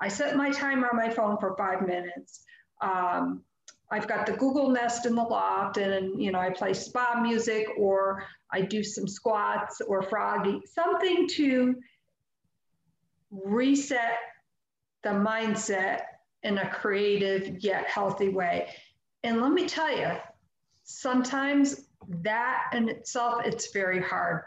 I 0.00 0.08
set 0.08 0.36
my 0.36 0.50
timer 0.50 0.88
on 0.88 0.96
my 0.96 1.08
phone 1.08 1.38
for 1.38 1.56
five 1.56 1.86
minutes. 1.86 2.44
Um, 2.80 3.42
I've 3.90 4.08
got 4.08 4.26
the 4.26 4.32
Google 4.32 4.70
Nest 4.70 5.06
in 5.06 5.14
the 5.14 5.22
loft, 5.22 5.76
and 5.76 6.20
you 6.20 6.32
know 6.32 6.38
I 6.38 6.50
play 6.50 6.74
spa 6.74 7.20
music, 7.20 7.68
or 7.78 8.24
I 8.52 8.62
do 8.62 8.82
some 8.82 9.06
squats 9.06 9.80
or 9.80 10.02
froggy, 10.02 10.60
something 10.66 11.28
to 11.28 11.76
reset 13.44 14.18
the 15.02 15.10
mindset 15.10 16.02
in 16.42 16.58
a 16.58 16.70
creative 16.70 17.62
yet 17.62 17.86
healthy 17.86 18.28
way. 18.28 18.68
And 19.22 19.40
let 19.40 19.52
me 19.52 19.66
tell 19.66 19.96
you, 19.96 20.12
sometimes 20.84 21.86
that 22.22 22.70
in 22.74 22.88
itself, 22.88 23.42
it's 23.44 23.72
very 23.72 24.00
hard. 24.00 24.42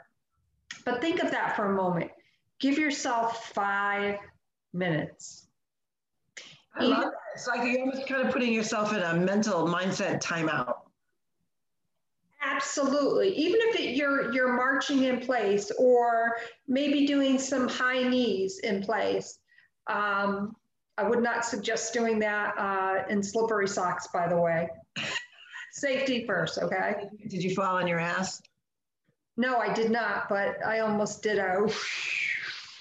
But 0.85 1.01
think 1.01 1.21
of 1.21 1.31
that 1.31 1.55
for 1.55 1.65
a 1.71 1.75
moment. 1.75 2.11
Give 2.59 2.77
yourself 2.77 3.51
five 3.53 4.17
minutes. 4.73 5.47
I 6.75 6.83
love 6.83 7.05
that. 7.05 7.13
It's 7.33 7.47
like 7.47 7.67
you're 7.67 7.81
almost 7.81 8.07
kind 8.07 8.27
of 8.27 8.33
putting 8.33 8.53
yourself 8.53 8.93
in 8.93 8.99
a 8.99 9.13
mental 9.15 9.67
mindset 9.67 10.21
timeout. 10.21 10.73
Absolutely. 12.55 13.35
Even 13.35 13.59
if 13.63 13.79
it, 13.79 13.95
you're 13.95 14.31
you're 14.33 14.53
marching 14.53 15.03
in 15.03 15.19
place, 15.19 15.71
or 15.77 16.37
maybe 16.67 17.05
doing 17.05 17.37
some 17.39 17.67
high 17.67 18.03
knees 18.03 18.59
in 18.59 18.81
place, 18.83 19.39
um, 19.87 20.55
I 20.97 21.07
would 21.07 21.21
not 21.21 21.45
suggest 21.45 21.93
doing 21.93 22.19
that 22.19 22.53
uh, 22.57 23.03
in 23.09 23.21
slippery 23.21 23.67
socks, 23.67 24.07
by 24.13 24.27
the 24.27 24.39
way. 24.39 24.69
Safety 25.73 26.25
first, 26.25 26.57
okay? 26.57 26.95
Did 27.27 27.43
you 27.43 27.53
fall 27.53 27.75
on 27.75 27.87
your 27.87 27.99
ass? 27.99 28.41
No, 29.35 29.57
I 29.57 29.71
did 29.73 29.91
not, 29.91 30.27
but 30.29 30.65
I 30.65 30.79
almost 30.79 31.21
did 31.21 31.37
a. 31.37 31.67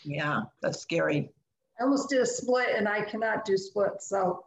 Yeah, 0.05 0.43
that's 0.63 0.81
scary. 0.81 1.31
I 1.79 1.85
almost 1.85 2.09
did 2.09 2.21
a 2.21 2.27
split 2.27 2.69
and 2.75 2.89
I 2.89 3.03
cannot 3.03 3.45
do 3.45 3.57
splits, 3.57 4.09
so. 4.09 4.45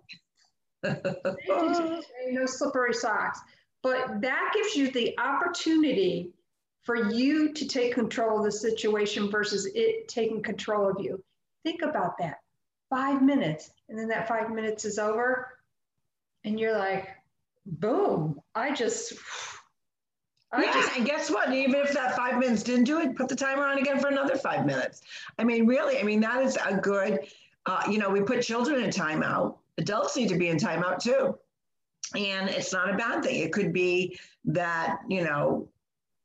no 0.83 2.45
slippery 2.45 2.93
socks. 2.93 3.39
But 3.81 4.21
that 4.21 4.51
gives 4.53 4.75
you 4.75 4.91
the 4.91 5.17
opportunity 5.17 6.33
for 6.83 7.11
you 7.11 7.53
to 7.53 7.67
take 7.67 7.93
control 7.93 8.39
of 8.39 8.45
the 8.45 8.51
situation 8.51 9.29
versus 9.29 9.69
it 9.75 10.07
taking 10.07 10.41
control 10.41 10.89
of 10.89 10.99
you. 10.99 11.23
Think 11.63 11.81
about 11.81 12.17
that 12.19 12.39
five 12.89 13.21
minutes. 13.21 13.71
And 13.87 13.97
then 13.97 14.07
that 14.09 14.27
five 14.27 14.49
minutes 14.49 14.85
is 14.85 14.97
over. 14.97 15.47
And 16.43 16.59
you're 16.59 16.77
like, 16.77 17.09
boom, 17.65 18.41
I 18.55 18.73
just. 18.73 19.13
I 20.51 20.63
yeah, 20.63 20.73
just, 20.73 20.97
and 20.97 21.05
guess 21.05 21.29
what? 21.29 21.53
Even 21.53 21.75
if 21.75 21.93
that 21.93 22.15
five 22.15 22.39
minutes 22.39 22.63
didn't 22.63 22.85
do 22.85 22.99
it, 22.99 23.15
put 23.15 23.29
the 23.29 23.35
timer 23.35 23.65
on 23.65 23.77
again 23.77 23.99
for 23.99 24.07
another 24.07 24.35
five 24.35 24.65
minutes. 24.65 25.01
I 25.37 25.43
mean, 25.43 25.67
really, 25.67 25.99
I 25.99 26.03
mean, 26.03 26.21
that 26.21 26.43
is 26.43 26.57
a 26.65 26.75
good, 26.75 27.19
uh, 27.67 27.83
you 27.87 27.99
know, 27.99 28.09
we 28.09 28.21
put 28.21 28.41
children 28.41 28.83
in 28.83 28.89
timeout. 28.89 29.57
Adults 29.77 30.17
need 30.17 30.29
to 30.29 30.37
be 30.37 30.47
in 30.47 30.57
timeout 30.57 31.03
too. 31.03 31.37
And 32.15 32.49
it's 32.49 32.73
not 32.73 32.89
a 32.89 32.97
bad 32.97 33.23
thing. 33.23 33.41
It 33.41 33.51
could 33.51 33.71
be 33.73 34.19
that, 34.45 34.99
you 35.07 35.23
know, 35.23 35.69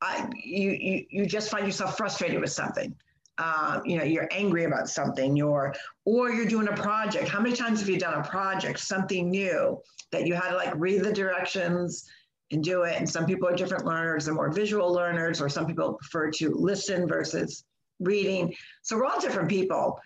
I, 0.01 0.29
you, 0.43 0.71
you, 0.71 1.07
you 1.11 1.27
just 1.27 1.51
find 1.51 1.67
yourself 1.67 1.97
frustrated 1.97 2.41
with 2.41 2.53
something. 2.53 2.95
Uh, 3.37 3.81
you 3.85 3.99
know 3.99 4.05
you're 4.05 4.29
angry 4.31 4.63
about 4.63 4.89
something 4.89 5.35
you're 5.37 5.75
or 6.05 6.31
you're 6.31 6.47
doing 6.47 6.69
a 6.69 6.77
project. 6.77 7.29
How 7.29 7.41
many 7.41 7.57
times 7.57 7.81
have 7.81 7.89
you 7.89 7.99
done 7.99 8.15
a 8.15 8.23
project 8.23 8.79
something 8.79 9.29
new 9.29 9.81
that 10.13 10.25
you 10.25 10.35
had 10.35 10.51
to 10.51 10.57
like 10.57 10.73
read 10.77 11.03
the 11.03 11.13
directions 11.13 12.09
and 12.53 12.63
do 12.63 12.83
it? 12.83 12.97
And 12.97 13.11
some 13.11 13.27
people 13.27 13.49
are 13.49 13.57
different 13.57 13.87
learners 13.87 14.29
and 14.29 14.37
more 14.37 14.53
visual 14.53 14.93
learners 14.93 15.41
or 15.41 15.49
some 15.49 15.67
people 15.67 15.95
prefer 15.95 16.31
to 16.31 16.51
listen 16.55 17.09
versus 17.09 17.65
reading. 17.99 18.55
So 18.83 18.97
we're 18.97 19.07
all 19.07 19.21
different 19.21 19.49
people 19.49 19.99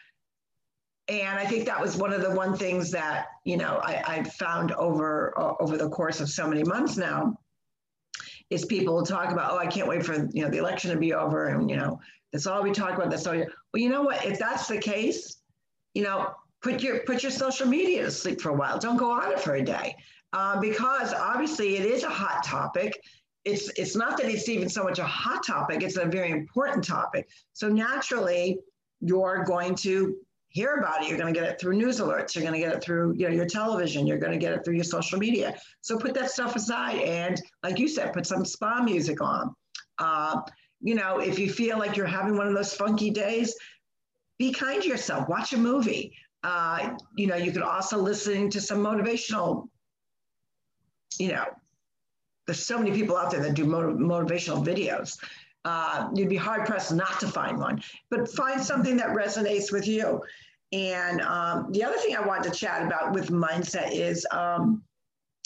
and 1.09 1.39
i 1.39 1.45
think 1.45 1.65
that 1.67 1.81
was 1.81 1.97
one 1.97 2.13
of 2.13 2.23
the 2.23 2.31
one 2.31 2.57
things 2.57 2.91
that 2.91 3.27
you 3.45 3.57
know 3.57 3.81
i, 3.83 4.03
I 4.07 4.23
found 4.23 4.73
over 4.73 5.39
uh, 5.39 5.55
over 5.61 5.77
the 5.77 5.89
course 5.89 6.21
of 6.21 6.29
so 6.29 6.47
many 6.47 6.63
months 6.65 6.97
now 6.97 7.39
is 8.51 8.65
people 8.65 9.05
talk 9.05 9.31
about 9.31 9.53
oh 9.53 9.59
i 9.59 9.67
can't 9.67 9.89
wait 9.89 10.05
for 10.05 10.29
you 10.33 10.43
know 10.43 10.51
the 10.51 10.59
election 10.59 10.91
to 10.91 10.97
be 10.97 11.13
over 11.13 11.49
and 11.49 11.71
you 11.71 11.77
know 11.77 12.01
that's 12.33 12.47
all 12.47 12.63
we 12.63 12.73
talk 12.73 12.95
about. 12.95 13.11
That's 13.11 13.27
all. 13.27 13.35
You, 13.35 13.47
well, 13.73 13.83
you 13.83 13.89
know 13.89 14.03
what? 14.03 14.25
If 14.25 14.39
that's 14.39 14.69
the 14.69 14.79
case, 14.79 15.39
you 15.95 16.03
know, 16.03 16.33
put 16.63 16.83
your 16.83 17.01
put 17.01 17.23
your 17.23 17.33
social 17.33 17.67
media 17.67 18.05
to 18.05 18.11
sleep 18.11 18.41
for 18.41 18.51
a 18.51 18.55
while. 18.55 18.79
Don't 18.79 18.97
go 18.97 19.11
on 19.11 19.33
it 19.33 19.41
for 19.41 19.55
a 19.55 19.63
day, 19.63 19.97
uh, 20.33 20.61
because 20.61 21.15
obviously 21.15 21.77
it 21.77 21.85
is 21.85 22.05
a 22.05 22.11
hot 22.11 22.45
topic. 22.45 23.01
it's 23.45 23.71
it's 23.77 23.97
not 23.97 24.19
that 24.19 24.31
it's 24.31 24.49
even 24.49 24.69
so 24.69 24.85
much 24.85 24.99
a 24.99 25.05
hot 25.05 25.47
topic; 25.47 25.83
it's 25.83 25.97
a 25.97 26.05
very 26.05 26.31
important 26.31 26.85
topic. 26.85 27.29
So 27.55 27.69
naturally, 27.69 28.59
you're 29.01 29.45
going 29.45 29.75
to 29.77 30.17
hear 30.49 30.77
about 30.77 31.03
it. 31.03 31.09
You're 31.09 31.19
going 31.19 31.33
to 31.33 31.39
get 31.39 31.49
it 31.49 31.61
through 31.61 31.77
news 31.77 32.01
alerts. 32.01 32.35
You're 32.35 32.43
going 32.43 32.55
to 32.55 32.67
get 32.67 32.75
it 32.75 32.83
through 32.83 33.15
you 33.15 33.29
know, 33.29 33.35
your 33.35 33.47
television. 33.47 34.07
You're 34.07 34.19
going 34.19 34.33
to 34.33 34.39
get 34.39 34.53
it 34.53 34.65
through 34.65 34.75
your 34.75 34.85
social 34.85 35.19
media. 35.19 35.57
So 35.81 35.99
put 35.99 36.15
that 36.15 36.31
stuff 36.31 36.57
aside 36.57 36.99
and, 37.01 37.41
like 37.63 37.79
you 37.79 37.89
said, 37.89 38.13
put 38.13 38.27
some 38.27 38.45
spa 38.45 38.83
music 38.83 39.21
on. 39.21 39.55
Uh, 39.99 40.41
you 40.81 40.95
know, 40.95 41.19
if 41.19 41.39
you 41.39 41.51
feel 41.53 41.79
like 41.79 41.97
you're 41.97 42.07
having 42.07 42.37
one 42.37 42.47
of 42.47 42.55
those 42.55 42.75
funky 42.75 43.11
days, 43.11 43.55
be 44.39 44.53
kind 44.53 44.83
to 44.83 44.89
yourself. 44.89 45.29
Watch 45.29 45.53
a 45.53 45.59
movie. 45.59 46.15
Uh, 46.43 46.97
you 47.17 47.27
know, 47.27 47.37
you 47.37 47.51
could 47.51 47.63
also 47.63 47.99
listen 47.99 48.49
to 48.51 48.61
some 48.61 48.79
motivational. 48.79 49.69
You 51.19 51.33
know, 51.33 51.45
there's 52.47 52.65
so 52.65 52.79
many 52.79 52.93
people 52.93 53.17
out 53.17 53.31
there 53.31 53.41
that 53.41 53.55
do 53.55 53.65
motiv- 53.65 53.99
motivational 53.99 54.65
videos. 54.65 55.19
Uh, 55.69 56.09
you'd 56.15 56.31
be 56.31 56.37
hard 56.37 56.65
pressed 56.65 56.95
not 56.95 57.21
to 57.21 57.29
find 57.29 57.59
one, 57.59 57.83
but 58.11 58.21
find 58.31 58.59
something 58.59 58.97
that 58.97 59.09
resonates 59.09 59.71
with 59.71 59.87
you. 59.87 60.19
And 60.73 61.21
um, 61.21 61.71
the 61.73 61.85
other 61.85 61.99
thing 61.99 62.17
I 62.17 62.25
wanted 62.27 62.51
to 62.51 62.59
chat 62.59 62.87
about 62.87 63.13
with 63.13 63.29
mindset 63.29 63.91
is, 63.93 64.27
um, 64.31 64.83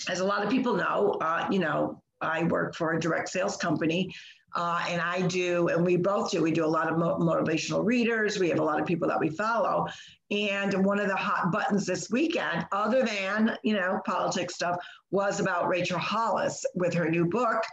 as 0.09 0.21
a 0.21 0.25
lot 0.25 0.45
of 0.45 0.49
people 0.49 0.75
know, 0.77 1.19
uh, 1.21 1.49
you 1.51 1.59
know, 1.59 2.01
I 2.21 2.45
work 2.45 2.77
for 2.77 2.93
a 2.93 3.01
direct 3.01 3.31
sales 3.31 3.57
company. 3.57 4.15
Uh, 4.55 4.85
and 4.89 5.01
I 5.01 5.23
do, 5.23 5.69
and 5.69 5.85
we 5.85 5.97
both 5.97 6.31
do, 6.31 6.41
we 6.41 6.53
do 6.53 6.65
a 6.65 6.75
lot 6.79 6.87
of 6.89 6.99
mo- 6.99 7.19
motivational 7.19 7.85
readers. 7.85 8.39
We 8.39 8.49
have 8.51 8.61
a 8.61 8.65
lot 8.65 8.79
of 8.79 8.87
people 8.87 9.09
that 9.09 9.19
we 9.19 9.31
follow. 9.31 9.87
And 10.31 10.85
one 10.85 11.01
of 11.01 11.09
the 11.09 11.17
hot 11.17 11.51
buttons 11.51 11.85
this 11.85 12.11
weekend, 12.11 12.67
other 12.71 13.03
than, 13.03 13.57
you 13.65 13.75
know, 13.75 14.01
politics 14.07 14.55
stuff, 14.55 14.77
was 15.11 15.41
about 15.41 15.67
Rachel 15.67 15.99
Hollis 15.99 16.65
with 16.75 16.95
her 16.95 17.11
new 17.11 17.25
book 17.25 17.65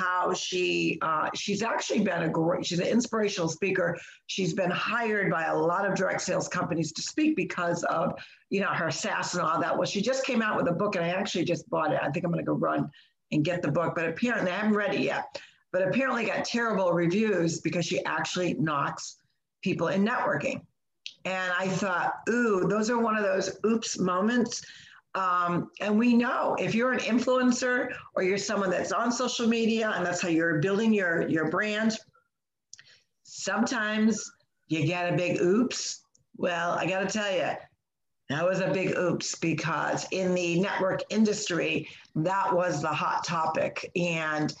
how 0.00 0.32
she 0.32 0.98
uh, 1.02 1.28
she's 1.34 1.62
actually 1.62 2.00
been 2.00 2.22
a 2.22 2.28
great 2.28 2.64
she's 2.64 2.78
an 2.78 2.86
inspirational 2.86 3.48
speaker. 3.48 3.98
She's 4.26 4.54
been 4.54 4.70
hired 4.70 5.30
by 5.30 5.44
a 5.44 5.56
lot 5.56 5.86
of 5.86 5.94
direct 5.94 6.22
sales 6.22 6.48
companies 6.48 6.92
to 6.92 7.02
speak 7.02 7.36
because 7.36 7.84
of 7.84 8.14
you 8.48 8.60
know 8.60 8.68
her 8.68 8.90
sass 8.90 9.34
and 9.34 9.42
all 9.42 9.60
that. 9.60 9.76
Well 9.76 9.86
she 9.86 10.00
just 10.00 10.24
came 10.24 10.40
out 10.40 10.56
with 10.56 10.68
a 10.68 10.72
book 10.72 10.96
and 10.96 11.04
i 11.04 11.08
actually 11.08 11.44
just 11.44 11.68
bought 11.68 11.92
it. 11.92 12.00
I 12.02 12.10
think 12.10 12.24
i'm 12.24 12.32
going 12.32 12.44
to 12.44 12.50
go 12.50 12.54
run 12.54 12.90
and 13.32 13.44
get 13.44 13.62
the 13.62 13.70
book 13.70 13.94
but 13.94 14.08
apparently 14.08 14.50
i 14.50 14.56
haven't 14.56 14.74
read 14.74 14.94
it 14.94 15.00
yet 15.00 15.40
but 15.72 15.86
apparently 15.86 16.24
got 16.24 16.44
terrible 16.44 16.92
reviews 16.92 17.60
because 17.60 17.84
she 17.84 18.04
actually 18.04 18.54
knocks 18.54 19.18
people 19.62 19.88
in 19.88 20.04
networking. 20.04 20.62
And 21.24 21.52
i 21.58 21.68
thought 21.68 22.14
ooh 22.30 22.66
those 22.68 22.88
are 22.90 22.98
one 22.98 23.16
of 23.16 23.24
those 23.24 23.58
oops 23.66 23.98
moments 23.98 24.62
um, 25.14 25.70
and 25.80 25.98
we 25.98 26.14
know 26.14 26.56
if 26.58 26.74
you're 26.74 26.92
an 26.92 27.00
influencer 27.00 27.92
or 28.14 28.22
you're 28.22 28.38
someone 28.38 28.70
that's 28.70 28.92
on 28.92 29.10
social 29.10 29.46
media 29.46 29.92
and 29.96 30.06
that's 30.06 30.20
how 30.20 30.28
you're 30.28 30.60
building 30.60 30.92
your, 30.92 31.28
your 31.28 31.50
brand, 31.50 31.96
sometimes 33.24 34.30
you 34.68 34.86
get 34.86 35.12
a 35.12 35.16
big 35.16 35.40
oops. 35.40 36.02
Well, 36.36 36.72
I 36.72 36.86
got 36.86 37.00
to 37.00 37.06
tell 37.06 37.32
you, 37.32 37.50
that 38.28 38.44
was 38.44 38.60
a 38.60 38.70
big 38.70 38.96
oops 38.96 39.34
because 39.34 40.06
in 40.12 40.34
the 40.34 40.60
network 40.60 41.02
industry, 41.10 41.88
that 42.14 42.54
was 42.54 42.80
the 42.80 42.88
hot 42.88 43.24
topic. 43.24 43.90
And 43.96 44.54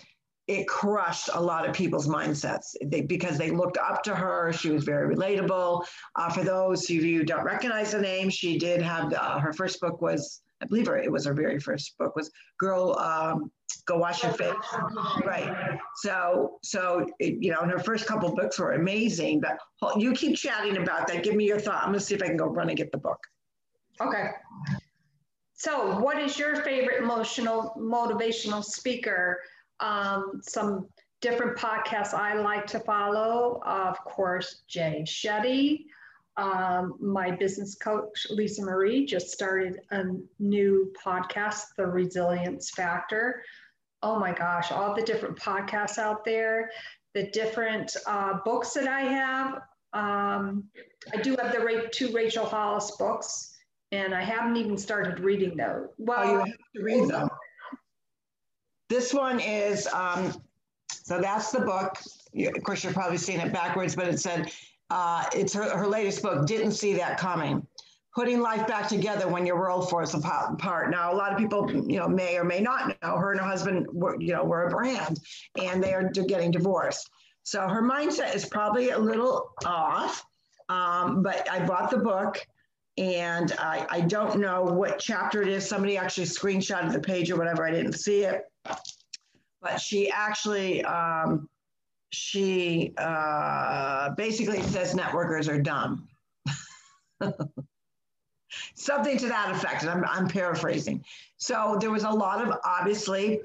it 0.50 0.66
crushed 0.66 1.30
a 1.32 1.40
lot 1.40 1.64
of 1.64 1.72
people's 1.72 2.08
mindsets 2.08 2.74
they, 2.86 3.02
because 3.02 3.38
they 3.38 3.52
looked 3.52 3.78
up 3.78 4.02
to 4.02 4.16
her. 4.16 4.52
She 4.52 4.70
was 4.70 4.82
very 4.82 5.14
relatable. 5.14 5.86
Uh, 6.16 6.28
for 6.28 6.42
those 6.42 6.82
of 6.84 6.90
you 6.90 7.18
who 7.18 7.24
don't 7.24 7.44
recognize 7.44 7.92
the 7.92 8.00
name, 8.00 8.28
she 8.30 8.58
did 8.58 8.82
have 8.82 9.12
uh, 9.12 9.38
her 9.38 9.52
first 9.52 9.80
book 9.80 10.02
was, 10.02 10.42
I 10.60 10.66
believe 10.66 10.88
her, 10.88 10.98
it 10.98 11.10
was 11.10 11.24
her 11.24 11.34
very 11.34 11.60
first 11.60 11.96
book 11.98 12.16
was 12.16 12.32
Girl, 12.58 12.98
um, 12.98 13.52
Go 13.86 13.98
Wash 13.98 14.24
Your 14.24 14.32
Face. 14.32 14.52
Right. 15.24 15.78
So, 15.98 16.58
so 16.64 17.06
it, 17.20 17.36
you 17.40 17.52
know, 17.52 17.60
and 17.60 17.70
her 17.70 17.78
first 17.78 18.06
couple 18.06 18.34
books 18.34 18.58
were 18.58 18.72
amazing. 18.72 19.40
But 19.40 19.56
you 20.00 20.12
keep 20.14 20.36
chatting 20.36 20.78
about 20.78 21.06
that. 21.06 21.22
Give 21.22 21.36
me 21.36 21.46
your 21.46 21.60
thought. 21.60 21.82
I'm 21.84 21.90
gonna 21.90 22.00
see 22.00 22.16
if 22.16 22.22
I 22.24 22.26
can 22.26 22.36
go 22.36 22.46
run 22.46 22.68
and 22.68 22.76
get 22.76 22.90
the 22.90 22.98
book. 22.98 23.20
Okay. 24.00 24.30
So, 25.54 26.00
what 26.00 26.18
is 26.18 26.38
your 26.38 26.56
favorite 26.56 27.02
emotional 27.02 27.74
motivational 27.78 28.64
speaker? 28.64 29.38
Um, 29.80 30.40
some 30.42 30.86
different 31.20 31.58
podcasts 31.58 32.14
I 32.14 32.34
like 32.34 32.66
to 32.68 32.80
follow. 32.80 33.60
Of 33.64 33.98
course, 34.04 34.62
Jay 34.68 35.04
Shetty. 35.06 35.84
Um, 36.36 36.94
my 37.00 37.30
business 37.30 37.74
coach, 37.74 38.26
Lisa 38.30 38.62
Marie, 38.62 39.04
just 39.04 39.30
started 39.30 39.80
a 39.90 40.04
new 40.38 40.92
podcast, 41.04 41.64
The 41.76 41.86
Resilience 41.86 42.70
Factor. 42.70 43.42
Oh 44.02 44.18
my 44.18 44.32
gosh, 44.32 44.72
all 44.72 44.94
the 44.94 45.02
different 45.02 45.38
podcasts 45.38 45.98
out 45.98 46.24
there, 46.24 46.70
the 47.14 47.30
different 47.32 47.94
uh, 48.06 48.38
books 48.44 48.72
that 48.72 48.88
I 48.88 49.00
have. 49.00 49.54
Um, 49.92 50.64
I 51.12 51.20
do 51.20 51.36
have 51.36 51.52
the 51.52 51.88
two 51.92 52.12
Rachel 52.12 52.46
Hollis 52.46 52.92
books, 52.92 53.54
and 53.92 54.14
I 54.14 54.22
haven't 54.22 54.56
even 54.56 54.78
started 54.78 55.20
reading 55.20 55.56
those. 55.56 55.88
Well, 55.98 56.20
oh, 56.20 56.30
you 56.30 56.38
have 56.38 56.46
to 56.76 56.82
read 56.82 57.08
them. 57.08 57.28
This 58.90 59.14
one 59.14 59.38
is, 59.38 59.86
um, 59.94 60.34
so 60.88 61.20
that's 61.20 61.52
the 61.52 61.60
book. 61.60 61.96
Of 62.34 62.62
course, 62.64 62.82
you're 62.82 62.92
probably 62.92 63.18
seeing 63.18 63.38
it 63.38 63.52
backwards, 63.52 63.94
but 63.94 64.08
it 64.08 64.18
said, 64.18 64.50
uh, 64.90 65.24
it's 65.32 65.54
her, 65.54 65.76
her 65.76 65.86
latest 65.86 66.22
book, 66.22 66.44
Didn't 66.46 66.72
See 66.72 66.94
That 66.94 67.16
Coming. 67.16 67.64
Putting 68.16 68.40
life 68.40 68.66
back 68.66 68.88
together 68.88 69.28
when 69.28 69.46
your 69.46 69.56
world 69.56 69.88
falls 69.88 70.12
apart. 70.14 70.90
Now, 70.90 71.12
a 71.12 71.14
lot 71.14 71.32
of 71.32 71.38
people, 71.38 71.70
you 71.70 72.00
know, 72.00 72.08
may 72.08 72.36
or 72.36 72.42
may 72.42 72.58
not 72.58 73.00
know 73.00 73.16
her 73.16 73.30
and 73.30 73.40
her 73.40 73.46
husband 73.46 73.86
were, 73.92 74.20
you 74.20 74.32
know, 74.32 74.42
were 74.42 74.66
a 74.66 74.70
brand, 74.70 75.20
and 75.62 75.80
they 75.80 75.94
are 75.94 76.10
getting 76.10 76.50
divorced. 76.50 77.08
So 77.44 77.68
her 77.68 77.82
mindset 77.82 78.34
is 78.34 78.44
probably 78.44 78.90
a 78.90 78.98
little 78.98 79.52
off. 79.64 80.24
Um, 80.68 81.22
but 81.22 81.48
I 81.48 81.64
bought 81.64 81.90
the 81.90 81.98
book 81.98 82.44
and 82.98 83.52
I, 83.58 83.86
I 83.88 84.00
don't 84.02 84.40
know 84.40 84.62
what 84.64 84.98
chapter 84.98 85.42
it 85.42 85.48
is. 85.48 85.68
Somebody 85.68 85.96
actually 85.96 86.26
screenshotted 86.26 86.92
the 86.92 87.00
page 87.00 87.30
or 87.30 87.36
whatever. 87.36 87.66
I 87.66 87.70
didn't 87.70 87.94
see 87.94 88.24
it. 88.24 88.49
But 88.64 89.80
she 89.80 90.10
actually, 90.10 90.84
um, 90.84 91.48
she 92.10 92.94
uh, 92.96 94.10
basically 94.16 94.62
says 94.62 94.94
networkers 94.94 95.48
are 95.48 95.60
dumb. 95.60 96.08
Something 98.74 99.18
to 99.18 99.28
that 99.28 99.50
effect. 99.54 99.82
And 99.82 99.90
I'm, 99.90 100.04
I'm 100.04 100.28
paraphrasing. 100.28 101.04
So 101.36 101.78
there 101.80 101.90
was 101.90 102.04
a 102.04 102.10
lot 102.10 102.46
of 102.46 102.56
obviously, 102.64 103.40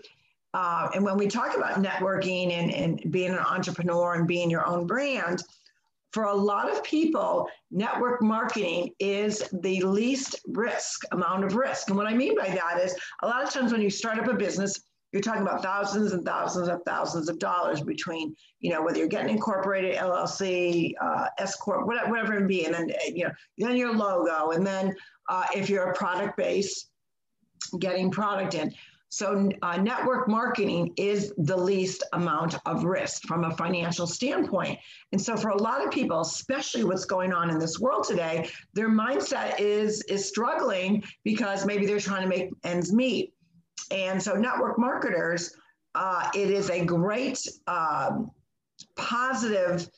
uh, 0.54 0.89
and 0.95 1.04
when 1.04 1.17
we 1.17 1.28
talk 1.28 1.56
about 1.56 1.84
networking 1.84 2.54
and, 2.54 2.73
and 2.73 3.12
being 3.12 3.32
an 3.32 3.39
entrepreneur 3.39 4.15
and 4.15 4.28
being 4.28 4.49
your 4.49 4.65
own 4.65 4.88
brand, 4.88 5.43
for 6.15 6.23
a 6.23 6.34
lot 6.34 6.71
of 6.71 6.82
people, 6.82 7.49
network 7.71 8.21
marketing 8.21 8.91
is 8.99 9.43
the 9.51 9.82
least 9.82 10.39
risk 10.47 11.01
amount 11.12 11.43
of 11.43 11.58
risk. 11.58 11.89
And 11.89 11.97
what 11.97 12.08
I 12.08 12.13
mean 12.13 12.38
by 12.38 12.47
that 12.47 12.80
is 12.82 12.95
a 13.21 13.28
lot 13.28 13.43
of 13.43 13.49
times 13.49 13.73
when 13.73 13.82
you 13.82 13.89
start 13.89 14.17
up 14.17 14.30
a 14.30 14.34
business, 14.34 14.80
you're 15.15 15.21
talking 15.21 15.43
about 15.43 15.63
thousands 15.63 16.12
and 16.12 16.25
thousands 16.25 16.67
of 16.67 16.82
thousands 16.84 17.30
of 17.30 17.39
dollars 17.39 17.80
between, 17.80 18.36
you 18.60 18.69
know, 18.69 18.84
whether 18.84 18.97
you're 18.97 19.08
getting 19.08 19.34
incorporated, 19.34 19.95
LLC, 19.95 20.91
uh, 20.99 21.28
S 21.38 21.56
corp, 21.56 21.88
whatever, 21.88 22.10
whatever 22.10 22.38
it 22.38 22.47
be, 22.49 22.65
and 22.65 22.73
then 22.73 22.91
you 23.13 23.23
know, 23.23 23.32
then 23.58 23.78
your 23.78 23.95
logo, 23.95 24.51
and 24.51 24.67
then 24.67 24.93
uh, 25.30 25.45
if 25.56 25.69
you're 25.69 25.89
a 25.91 25.93
product 25.95 26.36
base, 26.36 26.89
getting 27.80 28.12
product 28.12 28.56
in. 28.56 28.73
So, 29.08 29.49
uh, 29.62 29.78
network 29.78 30.28
marketing 30.28 30.91
is 30.97 31.32
the 31.38 31.56
least 31.56 32.04
amount 32.12 32.58
of 32.65 32.84
risk 32.84 33.21
from 33.25 33.45
a 33.45 33.56
financial 33.56 34.08
standpoint. 34.08 34.78
And 35.13 35.21
so, 35.21 35.38
for 35.38 35.51
a 35.51 35.62
lot 35.62 35.82
of 35.86 35.91
people, 35.91 36.19
especially 36.19 36.84
what's 36.84 37.06
going 37.06 37.32
on 37.32 37.49
in 37.49 37.58
this 37.58 37.80
world 37.80 38.04
today, 38.04 38.49
their 38.73 38.89
mindset 38.89 39.62
is 39.62 40.01
is 40.10 40.28
struggling 40.28 41.01
because 41.23 41.65
maybe 41.65 41.86
they're 41.86 42.01
trying 42.01 42.23
to 42.23 42.28
make 42.28 42.49
ends 42.65 42.91
meet. 42.91 43.35
And 43.92 44.22
so, 44.22 44.34
network 44.34 44.80
marketers, 44.80 45.56
uh, 45.96 46.30
it 46.34 46.50
is 46.50 46.70
a 46.70 46.84
great 46.84 47.48
um, 47.68 48.32
positive 48.96 49.90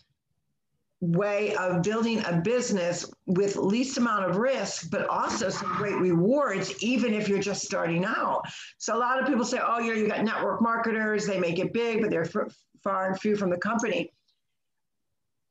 way 0.99 1.55
of 1.55 1.83
building 1.83 2.23
a 2.25 2.41
business 2.43 3.05
with 3.27 3.55
least 3.55 3.97
amount 3.97 4.25
of 4.25 4.37
risk 4.37 4.89
but 4.89 5.07
also 5.09 5.47
some 5.47 5.71
great 5.75 5.95
rewards 5.95 6.73
even 6.83 7.13
if 7.13 7.29
you're 7.29 7.37
just 7.37 7.63
starting 7.63 8.03
out. 8.03 8.41
So 8.79 8.95
a 8.95 8.99
lot 8.99 9.21
of 9.21 9.27
people 9.27 9.45
say 9.45 9.59
oh 9.61 9.79
yeah 9.79 9.93
you 9.93 10.07
got 10.07 10.23
network 10.23 10.61
marketers 10.61 11.27
they 11.27 11.39
make 11.39 11.59
it 11.59 11.71
big 11.71 12.01
but 12.01 12.09
they're 12.09 12.23
f- 12.23 12.55
far 12.83 13.09
and 13.09 13.19
few 13.19 13.35
from 13.35 13.51
the 13.51 13.57
company. 13.57 14.11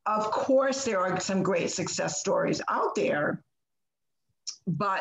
Of 0.06 0.30
course 0.32 0.84
there 0.84 0.98
are 0.98 1.20
some 1.20 1.44
great 1.44 1.70
success 1.70 2.18
stories 2.18 2.60
out 2.68 2.96
there 2.96 3.44
but 4.66 5.00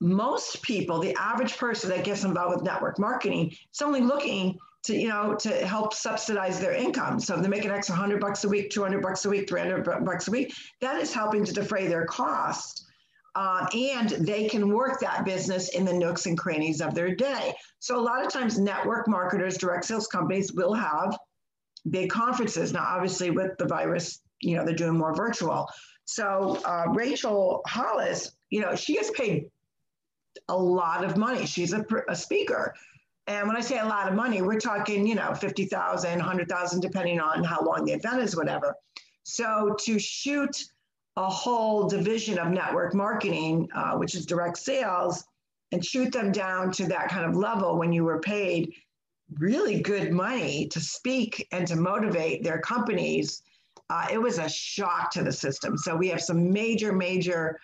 most 0.00 0.62
people 0.62 0.98
the 0.98 1.14
average 1.16 1.56
person 1.58 1.90
that 1.90 2.04
gets 2.04 2.24
involved 2.24 2.56
with 2.56 2.64
network 2.64 2.98
marketing 2.98 3.50
is 3.50 3.82
only 3.82 4.00
looking 4.00 4.58
to 4.82 4.94
you 4.94 5.08
know 5.08 5.34
to 5.34 5.50
help 5.66 5.92
subsidize 5.92 6.58
their 6.58 6.74
income 6.74 7.20
so 7.20 7.34
if 7.36 7.42
they 7.42 7.48
make 7.48 7.64
an 7.64 7.70
extra 7.70 7.94
100 7.94 8.20
bucks 8.20 8.44
a 8.44 8.48
week 8.48 8.70
200 8.70 9.02
bucks 9.02 9.24
a 9.24 9.28
week 9.28 9.48
300 9.48 10.04
bucks 10.04 10.28
a 10.28 10.30
week 10.30 10.54
that 10.80 11.00
is 11.00 11.12
helping 11.12 11.44
to 11.44 11.52
defray 11.52 11.86
their 11.86 12.06
cost 12.06 12.86
Um, 13.36 13.68
and 13.72 14.10
they 14.10 14.48
can 14.48 14.74
work 14.74 15.00
that 15.00 15.24
business 15.24 15.68
in 15.68 15.84
the 15.84 15.92
nooks 15.92 16.26
and 16.26 16.36
crannies 16.36 16.80
of 16.80 16.94
their 16.94 17.14
day. 17.14 17.54
So 17.78 17.96
a 17.96 18.02
lot 18.02 18.26
of 18.26 18.32
times 18.32 18.58
network 18.58 19.06
marketers, 19.06 19.56
direct 19.56 19.84
sales 19.84 20.08
companies 20.08 20.52
will 20.52 20.74
have 20.74 21.16
big 21.90 22.10
conferences. 22.10 22.72
Now, 22.72 22.84
obviously 22.84 23.30
with 23.30 23.56
the 23.58 23.66
virus, 23.66 24.20
you 24.40 24.56
know, 24.56 24.64
they're 24.64 24.74
doing 24.74 24.98
more 24.98 25.14
virtual. 25.14 25.68
So 26.06 26.58
uh, 26.64 26.86
Rachel 26.92 27.62
Hollis, 27.68 28.32
you 28.50 28.60
know, 28.60 28.74
she 28.74 28.94
gets 28.94 29.10
paid 29.10 29.48
a 30.48 30.56
lot 30.56 31.04
of 31.04 31.16
money. 31.16 31.46
She's 31.46 31.72
a, 31.72 31.84
a 32.08 32.16
speaker. 32.16 32.74
And 33.26 33.46
when 33.46 33.56
I 33.56 33.60
say 33.60 33.78
a 33.78 33.84
lot 33.84 34.08
of 34.08 34.14
money, 34.14 34.42
we're 34.42 34.58
talking, 34.58 35.06
you 35.06 35.14
know, 35.14 35.34
50,000, 35.34 36.18
100,000, 36.18 36.80
depending 36.80 37.20
on 37.20 37.44
how 37.44 37.62
long 37.62 37.84
the 37.84 37.92
event 37.92 38.20
is, 38.20 38.36
whatever. 38.36 38.74
So 39.22 39.76
to 39.84 39.98
shoot 39.98 40.64
a 41.16 41.28
whole 41.28 41.88
division 41.88 42.38
of 42.38 42.48
network 42.48 42.94
marketing, 42.94 43.68
uh, 43.74 43.96
which 43.96 44.14
is 44.14 44.26
direct 44.26 44.56
sales, 44.56 45.24
and 45.72 45.84
shoot 45.84 46.12
them 46.12 46.32
down 46.32 46.72
to 46.72 46.86
that 46.86 47.08
kind 47.08 47.24
of 47.24 47.36
level 47.36 47.78
when 47.78 47.92
you 47.92 48.04
were 48.04 48.20
paid 48.20 48.72
really 49.38 49.80
good 49.80 50.12
money 50.12 50.66
to 50.66 50.80
speak 50.80 51.46
and 51.52 51.66
to 51.68 51.76
motivate 51.76 52.42
their 52.42 52.58
companies, 52.58 53.42
uh, 53.90 54.06
it 54.10 54.18
was 54.18 54.38
a 54.38 54.48
shock 54.48 55.10
to 55.12 55.22
the 55.22 55.32
system. 55.32 55.76
So 55.76 55.94
we 55.94 56.08
have 56.08 56.20
some 56.20 56.52
major, 56.52 56.92
major 56.92 57.60